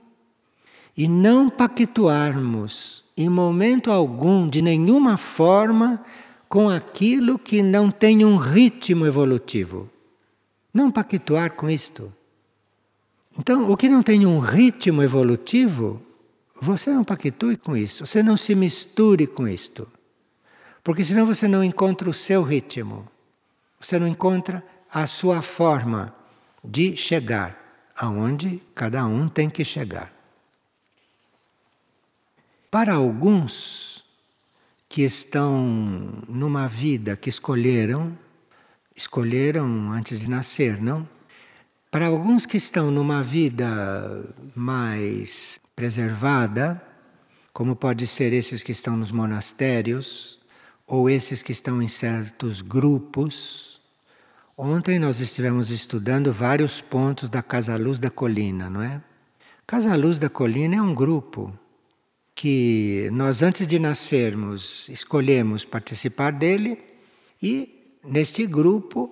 e 0.97 1.07
não 1.07 1.47
pactuarmos 1.47 3.05
em 3.15 3.29
momento 3.29 3.91
algum, 3.91 4.47
de 4.49 4.61
nenhuma 4.63 5.15
forma, 5.15 6.03
com 6.49 6.69
aquilo 6.69 7.37
que 7.37 7.61
não 7.61 7.91
tem 7.91 8.25
um 8.25 8.35
ritmo 8.35 9.05
evolutivo. 9.05 9.89
Não 10.73 10.91
pactuar 10.91 11.53
com 11.53 11.69
isto. 11.69 12.11
Então, 13.37 13.71
o 13.71 13.77
que 13.77 13.87
não 13.87 14.01
tem 14.01 14.25
um 14.25 14.39
ritmo 14.39 15.03
evolutivo, 15.03 16.01
você 16.59 16.89
não 16.91 17.03
pactue 17.03 17.57
com 17.57 17.77
isso, 17.77 18.05
você 18.05 18.23
não 18.23 18.35
se 18.35 18.55
misture 18.55 19.27
com 19.27 19.47
isto. 19.47 19.87
Porque 20.83 21.03
senão 21.03 21.25
você 21.25 21.47
não 21.47 21.63
encontra 21.63 22.09
o 22.09 22.13
seu 22.13 22.41
ritmo, 22.41 23.07
você 23.79 23.99
não 23.99 24.07
encontra 24.07 24.63
a 24.91 25.05
sua 25.05 25.41
forma 25.41 26.15
de 26.63 26.95
chegar 26.95 27.55
aonde 27.95 28.61
cada 28.73 29.05
um 29.05 29.27
tem 29.27 29.49
que 29.49 29.63
chegar. 29.63 30.16
Para 32.70 32.95
alguns 32.95 34.03
que 34.89 35.01
estão 35.03 36.22
numa 36.28 36.68
vida 36.68 37.15
que 37.15 37.30
escolheram, 37.30 38.18
escolheram 38.93 39.89
antes 39.93 40.20
de 40.20 40.30
nascer, 40.30 40.82
não? 40.82 41.07
Para 41.89 42.07
alguns 42.07 42.45
que 42.45 42.57
estão 42.57 42.91
numa 42.91 43.24
vida 43.24 44.34
mais 44.53 45.61
preservada, 45.74 46.82
como 47.53 47.74
pode 47.74 48.05
ser 48.05 48.34
esses 48.34 48.61
que 48.61 48.74
estão 48.74 48.97
nos 48.97 49.13
monastérios, 49.13 50.38
ou 50.86 51.09
esses 51.09 51.41
que 51.41 51.53
estão 51.53 51.82
em 51.82 51.88
certos 51.88 52.61
grupos. 52.61 53.80
Ontem 54.57 54.99
nós 54.99 55.22
estivemos 55.22 55.72
estudando 55.72 56.34
vários 56.34 56.82
pontos 56.82 57.30
da 57.30 57.41
Casa 57.41 57.78
Luz 57.78 57.97
da 57.97 58.09
Colina, 58.09 58.70
não 58.70 58.82
é? 58.82 59.01
Casa 59.65 59.95
Luz 59.95 60.20
da 60.20 60.30
Colina 60.30 60.76
é 60.76 60.82
um 60.82 60.93
grupo 60.93 61.57
que 62.38 63.09
nós, 63.13 63.41
antes 63.41 63.65
de 63.65 63.79
nascermos, 63.79 64.88
escolhemos 64.89 65.65
participar 65.65 66.31
dele 66.31 66.77
e, 67.41 67.97
neste 68.03 68.45
grupo, 68.45 69.11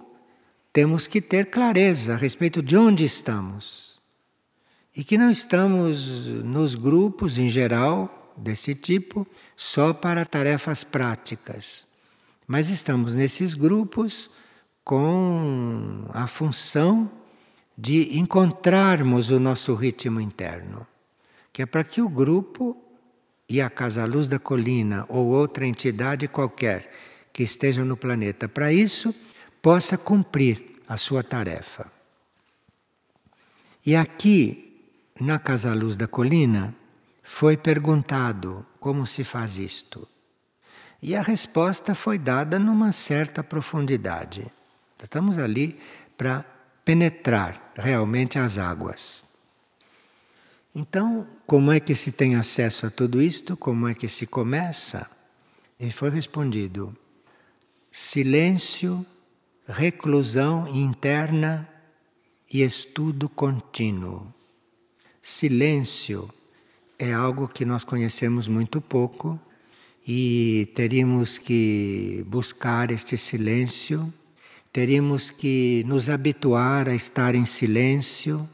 temos 0.72 1.08
que 1.08 1.20
ter 1.20 1.48
clareza 1.48 2.14
a 2.14 2.18
respeito 2.18 2.62
de 2.62 2.78
onde 2.78 3.04
estamos. 3.04 4.00
E 4.96 5.04
que 5.04 5.18
não 5.18 5.32
estamos 5.32 6.28
nos 6.28 6.76
grupos 6.76 7.40
em 7.40 7.50
geral 7.50 8.32
desse 8.38 8.76
tipo 8.76 9.26
só 9.56 9.92
para 9.92 10.24
tarefas 10.24 10.84
práticas, 10.84 11.88
mas 12.46 12.70
estamos 12.70 13.16
nesses 13.16 13.56
grupos 13.56 14.30
com 14.84 16.06
a 16.14 16.28
função 16.28 17.10
de 17.76 18.20
encontrarmos 18.20 19.32
o 19.32 19.40
nosso 19.40 19.74
ritmo 19.74 20.22
interno, 20.22 20.86
que 21.52 21.64
é 21.64 21.66
para 21.66 21.84
que 21.84 22.04
o 22.04 22.08
grupo 22.08 22.85
e 23.48 23.62
a 23.62 23.70
Casa 23.70 24.06
Luz 24.06 24.28
da 24.28 24.40
Colina 24.40 25.06
ou 25.08 25.28
outra 25.28 25.66
entidade 25.66 26.28
qualquer 26.28 26.92
que 27.32 27.44
esteja 27.44 27.84
no 27.84 27.98
planeta 27.98 28.48
para 28.48 28.72
isso, 28.72 29.14
possa 29.62 29.98
cumprir 29.98 30.82
a 30.88 30.98
sua 30.98 31.24
tarefa. 31.24 31.92
E 33.86 33.96
aqui, 33.96 34.74
na 35.20 35.38
Casa 35.38 35.74
Luz 35.74 35.96
da 35.96 36.08
Colina, 36.08 36.74
foi 37.22 37.58
perguntado 37.58 38.66
como 38.80 39.06
se 39.06 39.24
faz 39.24 39.58
isto. 39.58 40.08
E 41.02 41.16
a 41.16 41.22
resposta 41.22 41.94
foi 41.94 42.18
dada 42.18 42.58
numa 42.58 42.92
certa 42.92 43.44
profundidade. 43.44 44.52
Estamos 45.02 45.38
ali 45.38 45.80
para 46.18 46.46
penetrar 46.84 47.74
realmente 47.76 48.40
as 48.40 48.58
águas. 48.58 49.26
Então, 50.74 51.28
como 51.46 51.72
é 51.72 51.80
que 51.80 51.94
se 51.94 52.12
tem 52.12 52.36
acesso 52.36 52.88
a 52.88 52.90
tudo 52.90 53.22
isto? 53.22 53.56
Como 53.56 53.88
é 53.88 53.94
que 53.94 54.08
se 54.08 54.26
começa? 54.26 55.08
E 55.80 55.92
foi 55.92 56.10
respondido: 56.10 56.96
silêncio, 57.92 59.06
reclusão 59.68 60.68
interna 60.68 61.70
e 62.52 62.64
estudo 62.64 63.30
contínuo. 63.30 64.34
Silêncio 65.22 66.30
é 66.98 67.14
algo 67.14 67.48
que 67.48 67.64
nós 67.64 67.84
conhecemos 67.84 68.48
muito 68.48 68.82
pouco 68.82 69.40
e 70.08 70.72
teríamos 70.76 71.38
que 71.38 72.24
buscar 72.28 72.90
este 72.90 73.18
silêncio, 73.18 74.12
teríamos 74.72 75.30
que 75.30 75.84
nos 75.86 76.10
habituar 76.10 76.88
a 76.90 76.96
estar 76.96 77.36
em 77.36 77.46
silêncio 77.46 78.50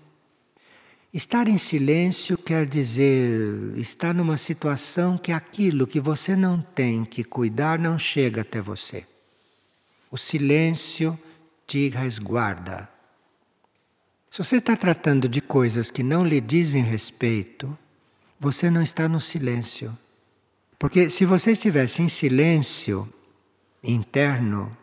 Estar 1.14 1.50
em 1.50 1.58
silêncio 1.58 2.38
quer 2.38 2.66
dizer 2.66 3.74
estar 3.76 4.14
numa 4.14 4.38
situação 4.38 5.18
que 5.18 5.34
aquilo 5.34 5.86
que 5.86 6.00
você 6.00 6.38
não 6.38 6.62
tem 6.62 7.04
que 7.04 7.22
cuidar 7.22 7.78
não 7.78 8.00
chega 8.00 8.42
até 8.42 8.62
você. 8.62 9.06
O 10.10 10.18
silêncio 10.18 11.20
te 11.68 11.90
resguarda. 11.90 12.90
Se 14.30 14.42
você 14.42 14.56
está 14.56 14.78
tratando 14.78 15.28
de 15.28 15.42
coisas 15.42 15.92
que 15.92 16.02
não 16.02 16.24
lhe 16.26 16.40
dizem 16.40 16.82
respeito, 16.82 17.78
você 18.40 18.70
não 18.70 18.82
está 18.82 19.10
no 19.10 19.20
silêncio. 19.20 19.98
Porque 20.80 21.10
se 21.10 21.26
você 21.26 21.52
estivesse 21.52 22.02
em 22.02 22.08
silêncio 22.08 23.12
interno, 23.84 24.76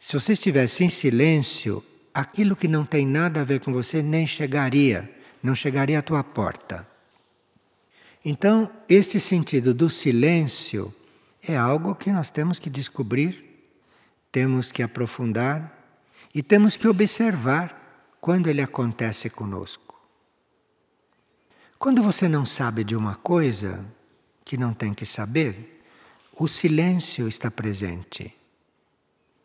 se 0.00 0.14
você 0.14 0.32
estivesse 0.32 0.82
em 0.82 0.88
silêncio, 0.88 1.80
aquilo 2.12 2.56
que 2.56 2.66
não 2.66 2.84
tem 2.84 3.06
nada 3.06 3.42
a 3.42 3.44
ver 3.44 3.60
com 3.60 3.72
você 3.72 4.02
nem 4.02 4.26
chegaria 4.26 5.17
não 5.42 5.54
chegaria 5.54 5.98
à 5.98 6.02
tua 6.02 6.22
porta. 6.22 6.86
Então, 8.24 8.70
este 8.88 9.18
sentido 9.18 9.72
do 9.72 9.88
silêncio 9.88 10.94
é 11.42 11.56
algo 11.56 11.94
que 11.94 12.10
nós 12.10 12.30
temos 12.30 12.58
que 12.58 12.68
descobrir, 12.68 13.44
temos 14.30 14.70
que 14.70 14.82
aprofundar 14.82 15.74
e 16.34 16.42
temos 16.42 16.76
que 16.76 16.86
observar 16.86 18.16
quando 18.20 18.48
ele 18.48 18.60
acontece 18.60 19.30
conosco. 19.30 19.98
Quando 21.78 22.02
você 22.02 22.28
não 22.28 22.44
sabe 22.44 22.82
de 22.82 22.96
uma 22.96 23.14
coisa 23.14 23.84
que 24.44 24.56
não 24.56 24.74
tem 24.74 24.92
que 24.92 25.06
saber, 25.06 25.82
o 26.34 26.48
silêncio 26.48 27.28
está 27.28 27.50
presente. 27.50 28.34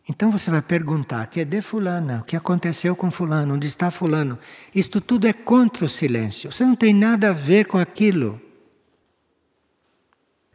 Então 0.08 0.30
você 0.32 0.52
vai 0.52 0.62
perguntar: 0.62 1.28
que 1.28 1.40
é 1.40 1.46
de 1.46 1.62
Fulana? 1.62 2.20
O 2.22 2.24
que 2.24 2.36
aconteceu 2.36 2.96
com 2.96 3.10
Fulano? 3.10 3.56
Onde 3.56 3.68
está 3.68 3.90
Fulano? 3.90 4.38
Isto 4.74 5.00
tudo 5.00 5.28
é 5.28 5.34
contra 5.34 5.86
o 5.86 5.90
silêncio. 5.90 6.52
Você 6.52 6.66
não 6.66 6.76
tem 6.76 6.94
nada 6.94 7.30
a 7.30 7.34
ver 7.34 7.66
com 7.66 7.78
aquilo. 7.78 8.42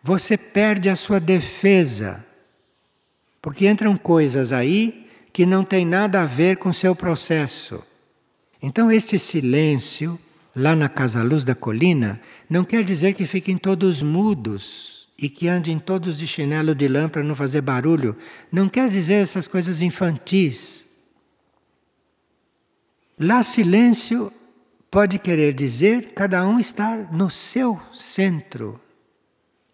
Você 0.02 0.36
perde 0.36 0.88
a 0.88 0.96
sua 0.96 1.18
defesa. 1.18 2.24
Porque 3.40 3.68
entram 3.68 3.96
coisas 3.96 4.52
aí 4.52 5.06
que 5.32 5.46
não 5.46 5.64
tem 5.64 5.84
nada 5.84 6.22
a 6.22 6.26
ver 6.26 6.56
com 6.56 6.70
o 6.70 6.74
seu 6.74 6.94
processo. 6.94 7.82
Então, 8.60 8.90
este 8.90 9.18
silêncio, 9.18 10.18
lá 10.54 10.74
na 10.74 10.88
Casa 10.88 11.22
Luz 11.22 11.44
da 11.44 11.54
Colina, 11.54 12.20
não 12.50 12.64
quer 12.64 12.82
dizer 12.82 13.14
que 13.14 13.24
fiquem 13.24 13.56
todos 13.56 14.02
mudos 14.02 14.97
e 15.20 15.28
que 15.28 15.48
andem 15.48 15.78
todos 15.80 16.16
de 16.16 16.26
chinelo 16.26 16.74
de 16.74 16.86
lã 16.86 17.08
para 17.08 17.24
não 17.24 17.34
fazer 17.34 17.60
barulho, 17.60 18.16
não 18.52 18.68
quer 18.68 18.88
dizer 18.88 19.14
essas 19.14 19.48
coisas 19.48 19.82
infantis. 19.82 20.86
Lá, 23.18 23.42
silêncio 23.42 24.32
pode 24.88 25.18
querer 25.18 25.52
dizer 25.52 26.12
cada 26.14 26.46
um 26.46 26.60
estar 26.60 27.12
no 27.12 27.28
seu 27.28 27.80
centro, 27.92 28.80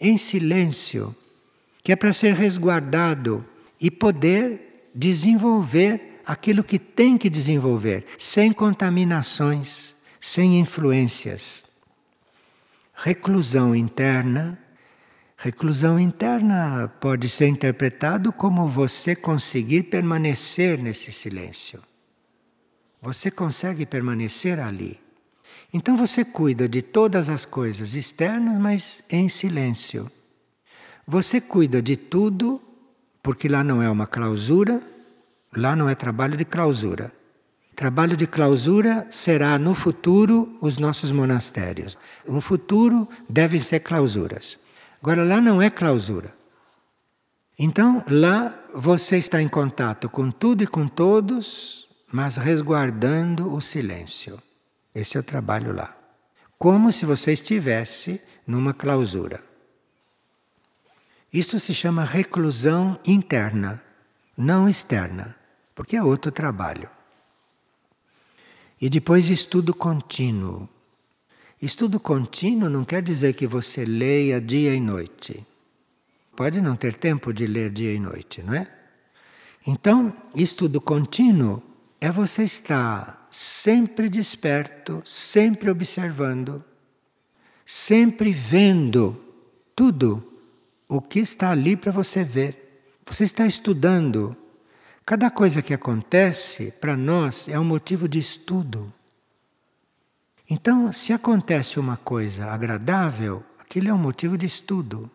em 0.00 0.16
silêncio, 0.16 1.14
que 1.82 1.92
é 1.92 1.96
para 1.96 2.14
ser 2.14 2.32
resguardado 2.32 3.44
e 3.78 3.90
poder 3.90 4.88
desenvolver 4.94 6.20
aquilo 6.24 6.64
que 6.64 6.78
tem 6.78 7.18
que 7.18 7.28
desenvolver, 7.28 8.06
sem 8.16 8.50
contaminações, 8.50 9.94
sem 10.18 10.58
influências. 10.58 11.66
Reclusão 12.94 13.74
interna 13.74 14.58
Reclusão 15.36 15.98
interna 15.98 16.88
pode 17.00 17.28
ser 17.28 17.48
interpretado 17.48 18.32
como 18.32 18.68
você 18.68 19.14
conseguir 19.16 19.84
permanecer 19.84 20.78
nesse 20.78 21.12
silêncio. 21.12 21.82
Você 23.02 23.30
consegue 23.30 23.84
permanecer 23.84 24.58
ali. 24.58 24.98
Então 25.72 25.96
você 25.96 26.24
cuida 26.24 26.68
de 26.68 26.80
todas 26.80 27.28
as 27.28 27.44
coisas 27.44 27.94
externas, 27.94 28.58
mas 28.58 29.04
em 29.10 29.28
silêncio. 29.28 30.10
Você 31.06 31.40
cuida 31.40 31.82
de 31.82 31.96
tudo, 31.96 32.62
porque 33.22 33.48
lá 33.48 33.62
não 33.62 33.82
é 33.82 33.90
uma 33.90 34.06
clausura, 34.06 34.80
lá 35.54 35.76
não 35.76 35.88
é 35.88 35.94
trabalho 35.94 36.36
de 36.36 36.44
clausura. 36.44 37.12
Trabalho 37.76 38.16
de 38.16 38.26
clausura 38.26 39.06
será 39.10 39.58
no 39.58 39.74
futuro 39.74 40.56
os 40.60 40.78
nossos 40.78 41.10
monastérios. 41.10 41.98
No 42.26 42.40
futuro 42.40 43.06
devem 43.28 43.58
ser 43.58 43.80
clausuras. 43.80 44.58
Agora 45.04 45.22
lá 45.22 45.38
não 45.38 45.60
é 45.60 45.68
clausura. 45.68 46.34
Então 47.58 48.02
lá 48.08 48.58
você 48.74 49.18
está 49.18 49.42
em 49.42 49.48
contato 49.48 50.08
com 50.08 50.30
tudo 50.30 50.64
e 50.64 50.66
com 50.66 50.88
todos, 50.88 51.86
mas 52.10 52.38
resguardando 52.38 53.52
o 53.52 53.60
silêncio. 53.60 54.42
Esse 54.94 55.18
é 55.18 55.20
o 55.20 55.22
trabalho 55.22 55.74
lá. 55.74 55.94
Como 56.58 56.90
se 56.90 57.04
você 57.04 57.32
estivesse 57.32 58.18
numa 58.46 58.72
clausura. 58.72 59.44
Isso 61.30 61.60
se 61.60 61.74
chama 61.74 62.02
reclusão 62.02 62.98
interna, 63.06 63.82
não 64.34 64.66
externa, 64.66 65.36
porque 65.74 65.96
é 65.96 66.02
outro 66.02 66.32
trabalho. 66.32 66.88
E 68.80 68.88
depois 68.88 69.28
estudo 69.28 69.74
contínuo. 69.74 70.66
Estudo 71.64 71.98
contínuo 71.98 72.68
não 72.68 72.84
quer 72.84 73.02
dizer 73.02 73.32
que 73.32 73.46
você 73.46 73.86
leia 73.86 74.38
dia 74.38 74.74
e 74.74 74.80
noite. 74.80 75.46
Pode 76.36 76.60
não 76.60 76.76
ter 76.76 76.94
tempo 76.94 77.32
de 77.32 77.46
ler 77.46 77.70
dia 77.70 77.94
e 77.94 77.98
noite, 77.98 78.42
não 78.42 78.52
é? 78.52 78.68
Então, 79.66 80.14
estudo 80.34 80.78
contínuo 80.78 81.62
é 82.00 82.10
você 82.10 82.42
estar 82.42 83.26
sempre 83.30 84.10
desperto, 84.10 85.02
sempre 85.06 85.70
observando, 85.70 86.62
sempre 87.64 88.30
vendo 88.30 89.18
tudo 89.74 90.22
o 90.86 91.00
que 91.00 91.20
está 91.20 91.50
ali 91.50 91.76
para 91.76 91.90
você 91.90 92.22
ver. 92.22 92.98
Você 93.06 93.24
está 93.24 93.46
estudando 93.46 94.36
Cada 95.06 95.30
coisa 95.30 95.60
que 95.60 95.74
acontece 95.74 96.72
para 96.80 96.96
nós 96.96 97.46
é 97.46 97.60
um 97.60 97.64
motivo 97.64 98.08
de 98.08 98.18
estudo. 98.18 98.90
Então, 100.48 100.92
se 100.92 101.12
acontece 101.12 101.80
uma 101.80 101.96
coisa 101.96 102.50
agradável, 102.50 103.42
aquilo 103.58 103.88
é 103.88 103.94
um 103.94 103.98
motivo 103.98 104.36
de 104.36 104.44
estudo. 104.44 105.10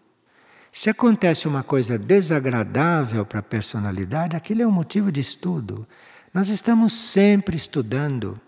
Se 0.71 0.89
acontece 0.89 1.47
uma 1.47 1.63
coisa 1.63 1.97
desagradável 1.99 3.25
para 3.25 3.39
a 3.39 3.43
personalidade, 3.43 4.35
aquilo 4.35 4.63
é 4.63 4.67
um 4.67 4.71
motivo 4.71 5.11
de 5.11 5.19
estudo. 5.19 5.87
Nós 6.33 6.49
estamos 6.49 6.93
sempre 6.93 7.55
estudando. 7.55 8.39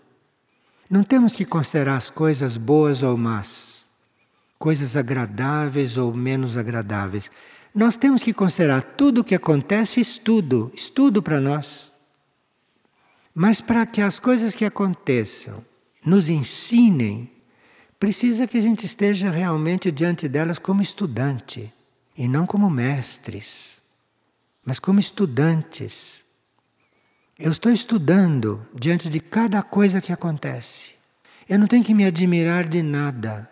Não 0.90 1.04
temos 1.04 1.32
que 1.32 1.44
considerar 1.44 1.96
as 1.96 2.10
coisas 2.10 2.56
boas 2.56 3.02
ou 3.02 3.16
más, 3.16 3.88
coisas 4.58 4.96
agradáveis 4.96 5.96
ou 5.96 6.12
menos 6.12 6.56
agradáveis. 6.56 7.30
Nós 7.74 7.96
temos 7.96 8.22
que 8.22 8.34
considerar 8.34 8.82
tudo 8.82 9.20
o 9.20 9.24
que 9.24 9.34
acontece 9.34 10.00
estudo, 10.00 10.70
estudo 10.74 11.22
para 11.22 11.40
nós. 11.40 11.92
Mas 13.34 13.60
para 13.60 13.86
que 13.86 14.02
as 14.02 14.18
coisas 14.18 14.54
que 14.54 14.64
aconteçam 14.64 15.64
nos 16.04 16.28
ensinem, 16.28 17.30
precisa 17.98 18.46
que 18.46 18.58
a 18.58 18.60
gente 18.60 18.84
esteja 18.84 19.30
realmente 19.30 19.90
diante 19.90 20.28
delas 20.28 20.58
como 20.58 20.82
estudante 20.82 21.72
e 22.16 22.26
não 22.28 22.46
como 22.46 22.68
mestres, 22.68 23.80
mas 24.64 24.78
como 24.78 25.00
estudantes. 25.00 26.24
Eu 27.38 27.50
estou 27.50 27.72
estudando 27.72 28.66
diante 28.74 29.08
de 29.08 29.20
cada 29.20 29.62
coisa 29.62 30.00
que 30.00 30.12
acontece. 30.12 30.92
Eu 31.48 31.58
não 31.58 31.66
tenho 31.66 31.84
que 31.84 31.94
me 31.94 32.04
admirar 32.04 32.68
de 32.68 32.82
nada. 32.82 33.48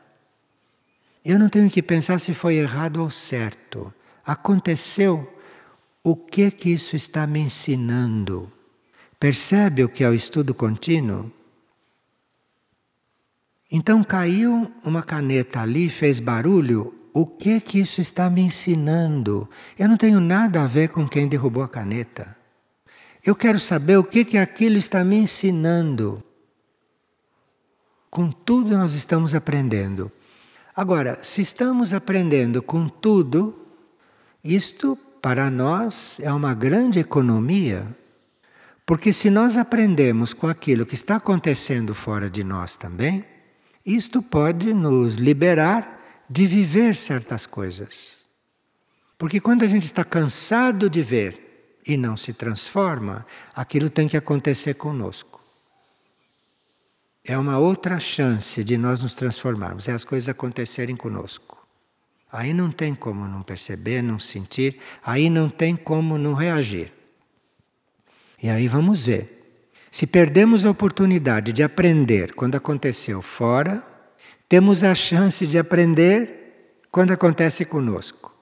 Eu 1.24 1.38
não 1.38 1.48
tenho 1.48 1.70
que 1.70 1.82
pensar 1.82 2.18
se 2.18 2.32
foi 2.34 2.56
errado 2.56 3.02
ou 3.02 3.10
certo 3.10 3.92
aconteceu, 4.24 5.28
o 6.02 6.14
que 6.14 6.50
que 6.50 6.70
isso 6.70 6.94
está 6.94 7.26
me 7.26 7.40
ensinando? 7.40 8.50
Percebe 9.18 9.84
o 9.84 9.88
que 9.88 10.04
é 10.04 10.08
o 10.08 10.14
estudo 10.14 10.54
contínuo? 10.54 11.30
Então 13.70 14.02
caiu 14.02 14.70
uma 14.84 15.02
caneta 15.02 15.60
ali, 15.60 15.88
fez 15.88 16.18
barulho. 16.18 16.94
O 17.12 17.24
que 17.24 17.60
que 17.60 17.78
isso 17.78 18.00
está 18.00 18.28
me 18.28 18.40
ensinando? 18.40 19.48
Eu 19.78 19.88
não 19.88 19.96
tenho 19.96 20.20
nada 20.20 20.62
a 20.62 20.66
ver 20.66 20.88
com 20.88 21.08
quem 21.08 21.28
derrubou 21.28 21.62
a 21.62 21.68
caneta. 21.68 22.36
Eu 23.24 23.36
quero 23.36 23.58
saber 23.58 23.96
o 23.96 24.04
que 24.04 24.24
que 24.24 24.38
aquilo 24.38 24.76
está 24.76 25.04
me 25.04 25.16
ensinando. 25.16 26.22
Com 28.08 28.30
tudo 28.30 28.76
nós 28.76 28.94
estamos 28.94 29.34
aprendendo. 29.34 30.10
Agora, 30.74 31.18
se 31.22 31.40
estamos 31.40 31.92
aprendendo 31.92 32.62
com 32.62 32.88
tudo, 32.88 33.66
isto, 34.42 34.96
para 35.20 35.50
nós, 35.50 36.18
é 36.20 36.32
uma 36.32 36.54
grande 36.54 36.98
economia, 36.98 37.86
porque 38.86 39.12
se 39.12 39.30
nós 39.30 39.56
aprendemos 39.56 40.32
com 40.32 40.48
aquilo 40.48 40.86
que 40.86 40.94
está 40.94 41.16
acontecendo 41.16 41.94
fora 41.94 42.30
de 42.30 42.42
nós 42.42 42.76
também, 42.76 43.24
isto 43.84 44.22
pode 44.22 44.74
nos 44.74 45.16
liberar 45.16 46.24
de 46.28 46.46
viver 46.46 46.94
certas 46.94 47.46
coisas. 47.46 48.26
Porque 49.18 49.40
quando 49.40 49.64
a 49.64 49.68
gente 49.68 49.84
está 49.84 50.04
cansado 50.04 50.88
de 50.88 51.02
ver 51.02 51.78
e 51.86 51.96
não 51.96 52.16
se 52.16 52.32
transforma, 52.32 53.26
aquilo 53.54 53.90
tem 53.90 54.06
que 54.06 54.16
acontecer 54.16 54.74
conosco. 54.74 55.40
É 57.24 57.36
uma 57.36 57.58
outra 57.58 57.98
chance 57.98 58.62
de 58.64 58.78
nós 58.78 59.02
nos 59.02 59.12
transformarmos, 59.12 59.88
é 59.88 59.92
as 59.92 60.04
coisas 60.04 60.28
acontecerem 60.28 60.96
conosco. 60.96 61.66
Aí 62.32 62.54
não 62.54 62.70
tem 62.70 62.94
como 62.94 63.26
não 63.26 63.42
perceber, 63.42 64.02
não 64.02 64.18
sentir, 64.18 64.78
aí 65.02 65.28
não 65.28 65.50
tem 65.50 65.74
como 65.74 66.16
não 66.16 66.32
reagir. 66.32 66.92
E 68.42 68.48
aí 68.48 68.68
vamos 68.68 69.04
ver. 69.04 69.39
Se 69.90 70.06
perdemos 70.06 70.64
a 70.64 70.70
oportunidade 70.70 71.52
de 71.52 71.62
aprender 71.62 72.34
quando 72.34 72.54
aconteceu 72.54 73.20
fora, 73.20 73.82
temos 74.48 74.84
a 74.84 74.94
chance 74.94 75.46
de 75.46 75.58
aprender 75.58 76.78
quando 76.90 77.12
acontece 77.12 77.64
conosco. 77.64 78.32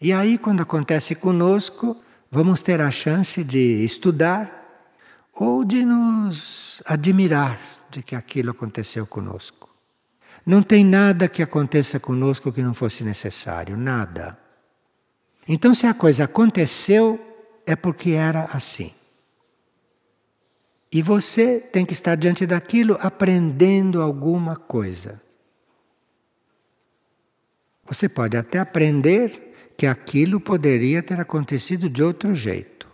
E 0.00 0.12
aí, 0.12 0.38
quando 0.38 0.62
acontece 0.62 1.14
conosco, 1.14 1.96
vamos 2.30 2.62
ter 2.62 2.80
a 2.80 2.90
chance 2.90 3.42
de 3.42 3.84
estudar 3.84 4.62
ou 5.32 5.64
de 5.64 5.84
nos 5.84 6.82
admirar 6.86 7.58
de 7.90 8.02
que 8.02 8.14
aquilo 8.14 8.50
aconteceu 8.50 9.06
conosco. 9.06 9.68
Não 10.44 10.62
tem 10.62 10.84
nada 10.84 11.28
que 11.28 11.42
aconteça 11.42 12.00
conosco 12.00 12.52
que 12.52 12.62
não 12.62 12.74
fosse 12.74 13.04
necessário, 13.04 13.76
nada. 13.76 14.38
Então, 15.46 15.74
se 15.74 15.86
a 15.86 15.94
coisa 15.94 16.24
aconteceu, 16.24 17.20
é 17.66 17.76
porque 17.76 18.10
era 18.10 18.48
assim. 18.52 18.92
E 20.92 21.00
você 21.00 21.58
tem 21.58 21.86
que 21.86 21.94
estar 21.94 22.16
diante 22.16 22.44
daquilo 22.44 22.98
aprendendo 23.00 24.02
alguma 24.02 24.56
coisa. 24.56 25.22
Você 27.86 28.08
pode 28.08 28.36
até 28.36 28.58
aprender 28.58 29.72
que 29.76 29.86
aquilo 29.86 30.38
poderia 30.38 31.02
ter 31.02 31.18
acontecido 31.18 31.88
de 31.88 32.02
outro 32.02 32.34
jeito. 32.34 32.86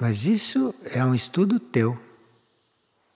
Mas 0.00 0.24
isso 0.24 0.74
é 0.94 1.04
um 1.04 1.14
estudo 1.14 1.60
teu. 1.60 1.98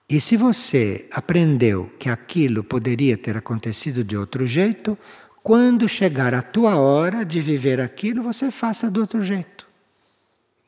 E 0.07 0.21
se 0.21 0.37
você 0.37 1.09
aprendeu 1.11 1.91
que 1.99 2.09
aquilo 2.09 2.63
poderia 2.63 3.17
ter 3.17 3.35
acontecido 3.35 4.03
de 4.03 4.15
outro 4.15 4.45
jeito, 4.45 4.95
quando 5.41 5.89
chegar 5.89 6.35
a 6.35 6.43
tua 6.43 6.75
hora 6.75 7.25
de 7.25 7.41
viver 7.41 7.81
aquilo, 7.81 8.21
você 8.21 8.51
faça 8.51 8.89
do 8.89 9.01
outro 9.01 9.21
jeito. 9.21 9.67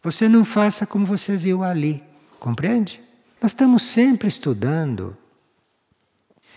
Você 0.01 0.27
não 0.27 0.43
faça 0.43 0.87
como 0.87 1.05
você 1.05 1.37
viu 1.37 1.63
ali, 1.63 2.03
compreende? 2.39 3.01
Nós 3.41 3.51
estamos 3.51 3.83
sempre 3.83 4.27
estudando. 4.27 5.15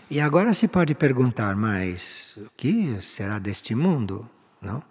E 0.09 0.21
agora 0.21 0.53
se 0.53 0.67
pode 0.67 0.95
perguntar, 0.95 1.55
mas 1.55 2.37
o 2.39 2.51
que 2.57 3.01
será 3.01 3.39
deste 3.39 3.75
mundo? 3.75 4.29
Não? 4.61 4.83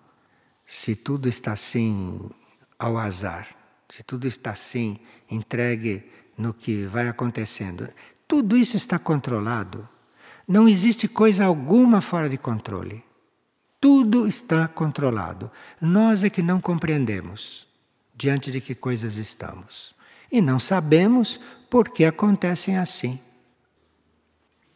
Se 0.65 0.95
tudo 0.95 1.27
está 1.27 1.53
assim 1.53 2.29
ao 2.77 2.97
azar, 2.97 3.47
se 3.89 4.03
tudo 4.03 4.27
está 4.27 4.51
assim 4.51 4.99
entregue 5.29 6.09
no 6.37 6.53
que 6.53 6.85
vai 6.85 7.09
acontecendo. 7.09 7.89
Tudo 8.27 8.55
isso 8.55 8.77
está 8.77 8.97
controlado. 8.97 9.87
Não 10.47 10.67
existe 10.67 11.07
coisa 11.07 11.45
alguma 11.45 11.99
fora 11.99 12.29
de 12.29 12.37
controle. 12.37 13.03
Tudo 13.81 14.27
está 14.27 14.67
controlado. 14.67 15.51
Nós 15.81 16.23
é 16.23 16.29
que 16.29 16.41
não 16.41 16.61
compreendemos 16.61 17.67
diante 18.15 18.51
de 18.51 18.61
que 18.61 18.73
coisas 18.73 19.15
estamos. 19.17 19.93
E 20.31 20.41
não 20.41 20.59
sabemos 20.59 21.39
por 21.69 21.89
que 21.89 22.05
acontecem 22.05 22.77
assim. 22.77 23.19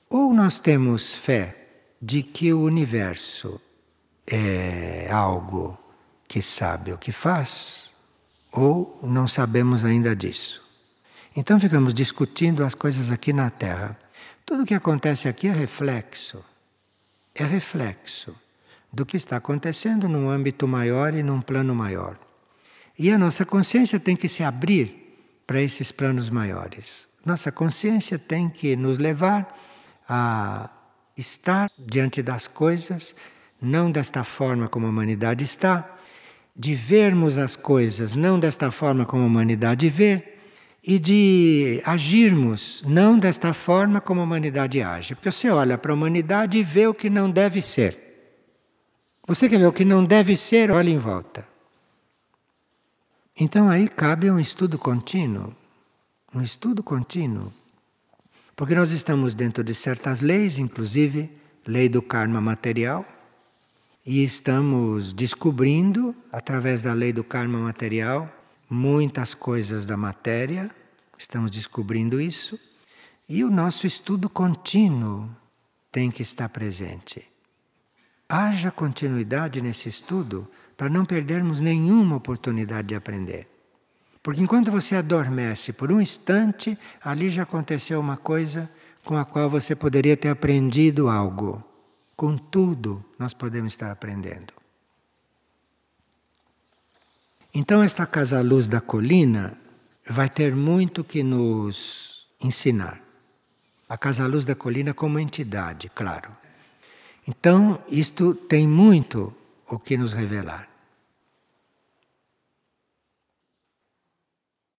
Ou 0.10 0.34
nós 0.34 0.60
temos 0.60 1.14
fé 1.14 1.58
de 2.02 2.22
que 2.22 2.54
o 2.54 2.62
universo 2.62 3.60
é 4.28 5.10
algo 5.12 5.78
que 6.28 6.42
sabe 6.42 6.92
o 6.92 6.98
que 6.98 7.12
faz, 7.12 7.92
ou 8.52 9.00
não 9.04 9.28
sabemos 9.28 9.84
ainda 9.84 10.16
disso. 10.16 10.62
Então 11.36 11.60
ficamos 11.60 11.94
discutindo 11.94 12.64
as 12.64 12.76
coisas 12.76 13.12
aqui 13.12 13.34
na 13.34 13.50
Terra. 13.50 13.98
Tudo 14.46 14.66
que 14.66 14.74
acontece 14.74 15.28
aqui 15.28 15.48
é 15.48 15.52
reflexo. 15.52 16.44
É 17.34 17.44
reflexo 17.44 18.36
do 18.92 19.06
que 19.06 19.18
está 19.18 19.38
acontecendo 19.38 20.08
num 20.08 20.30
âmbito 20.30 20.68
maior 20.68 21.16
e 21.16 21.24
num 21.24 21.42
plano 21.42 21.74
maior. 21.74 22.20
E 22.98 23.12
a 23.12 23.18
nossa 23.18 23.44
consciência 23.44 24.00
tem 24.00 24.16
que 24.16 24.30
se 24.30 24.44
abrir 24.44 25.03
para 25.46 25.62
esses 25.62 25.92
planos 25.92 26.30
maiores. 26.30 27.08
Nossa 27.26 27.52
consciência 27.52 28.20
tem 28.20 28.50
que 28.50 28.76
nos 28.76 28.98
levar 28.98 29.58
a 30.08 30.70
estar 31.18 31.70
diante 31.78 32.22
das 32.22 32.48
coisas, 32.48 33.16
não 33.62 33.92
desta 33.92 34.24
forma 34.24 34.68
como 34.68 34.86
a 34.86 34.90
humanidade 34.90 35.44
está, 35.44 35.90
de 36.56 36.76
vermos 36.76 37.38
as 37.38 37.56
coisas 37.56 38.14
não 38.14 38.40
desta 38.40 38.70
forma 38.70 39.06
como 39.06 39.24
a 39.24 39.28
humanidade 39.28 39.90
vê, 39.90 40.34
e 40.86 41.00
de 41.00 41.82
agirmos 41.86 42.84
não 42.86 43.18
desta 43.18 43.54
forma 43.54 44.02
como 44.02 44.20
a 44.20 44.24
humanidade 44.26 44.82
age. 44.82 45.16
Porque 45.16 45.32
você 45.32 45.50
olha 45.50 45.78
para 45.78 45.94
a 45.94 45.96
humanidade 45.96 46.58
e 46.58 46.64
vê 46.64 46.88
o 46.88 46.94
que 46.94 47.10
não 47.10 47.32
deve 47.32 47.62
ser. 47.62 47.98
Você 49.26 49.48
quer 49.48 49.60
ver 49.60 49.68
o 49.68 49.72
que 49.72 49.86
não 49.86 50.04
deve 50.04 50.36
ser, 50.36 50.70
olha 50.70 50.90
em 50.90 50.98
volta. 50.98 51.48
Então 53.40 53.68
aí 53.68 53.88
cabe 53.88 54.30
um 54.30 54.40
estudo 54.40 54.78
contínuo. 54.78 55.56
Um 56.34 56.42
estudo 56.42 56.84
contínuo. 56.84 57.52
Porque 58.56 58.76
nós 58.76 58.92
estamos 58.92 59.34
dentro 59.34 59.64
de 59.64 59.74
certas 59.74 60.22
leis, 60.22 60.60
inclusive 60.60 61.32
lei 61.66 61.90
do 61.90 62.02
karma 62.02 62.40
material, 62.40 63.06
e 64.06 64.24
estamos 64.24 65.14
descobrindo, 65.14 66.16
através 66.32 66.84
da 66.84 66.94
lei 66.94 67.12
do 67.12 67.24
karma 67.24 67.58
material, 67.58 68.30
muitas 68.70 69.34
coisas 69.34 69.86
da 69.86 69.98
matéria, 69.98 70.70
estamos 71.18 71.50
descobrindo 71.50 72.22
isso, 72.22 72.60
e 73.28 73.44
o 73.44 73.50
nosso 73.50 73.88
estudo 73.88 74.30
contínuo 74.30 75.30
tem 75.92 76.12
que 76.12 76.22
estar 76.22 76.50
presente. 76.50 77.26
Haja 78.28 78.70
continuidade 78.72 79.62
nesse 79.62 79.90
estudo 79.90 80.48
para 80.84 80.90
não 80.90 81.06
perdermos 81.06 81.62
nenhuma 81.62 82.18
oportunidade 82.18 82.90
de 82.90 82.96
aprender. 82.96 83.48
Porque 84.22 84.42
enquanto 84.42 84.70
você 84.70 84.98
adormece 84.98 85.72
por 85.72 85.90
um 85.90 86.02
instante, 86.02 86.78
ali 87.02 87.30
já 87.30 87.44
aconteceu 87.44 88.02
uma 88.02 88.18
coisa 88.18 88.70
com 89.02 89.16
a 89.16 89.24
qual 89.24 89.50
você 89.50 89.78
poderia 89.78 90.18
ter 90.18 90.28
aprendido 90.28 91.08
algo. 91.08 91.64
Com 92.18 92.38
tudo, 92.38 93.02
nós 93.18 93.34
podemos 93.34 93.72
estar 93.72 93.92
aprendendo. 93.92 94.52
Então, 97.54 97.82
esta 97.82 98.06
Casa 98.06 98.42
Luz 98.42 98.68
da 98.68 98.82
Colina 98.82 99.58
vai 100.06 100.30
ter 100.30 100.54
muito 100.54 101.02
que 101.02 101.24
nos 101.24 102.28
ensinar. 102.42 103.00
A 103.88 103.98
Casa 103.98 104.28
Luz 104.28 104.44
da 104.44 104.54
Colina, 104.54 104.94
como 104.94 105.18
entidade, 105.18 105.90
claro. 105.96 106.30
Então, 107.26 107.82
isto 107.88 108.36
tem 108.36 108.68
muito 108.68 109.34
o 109.66 109.80
que 109.80 109.96
nos 109.96 110.12
revelar. 110.12 110.73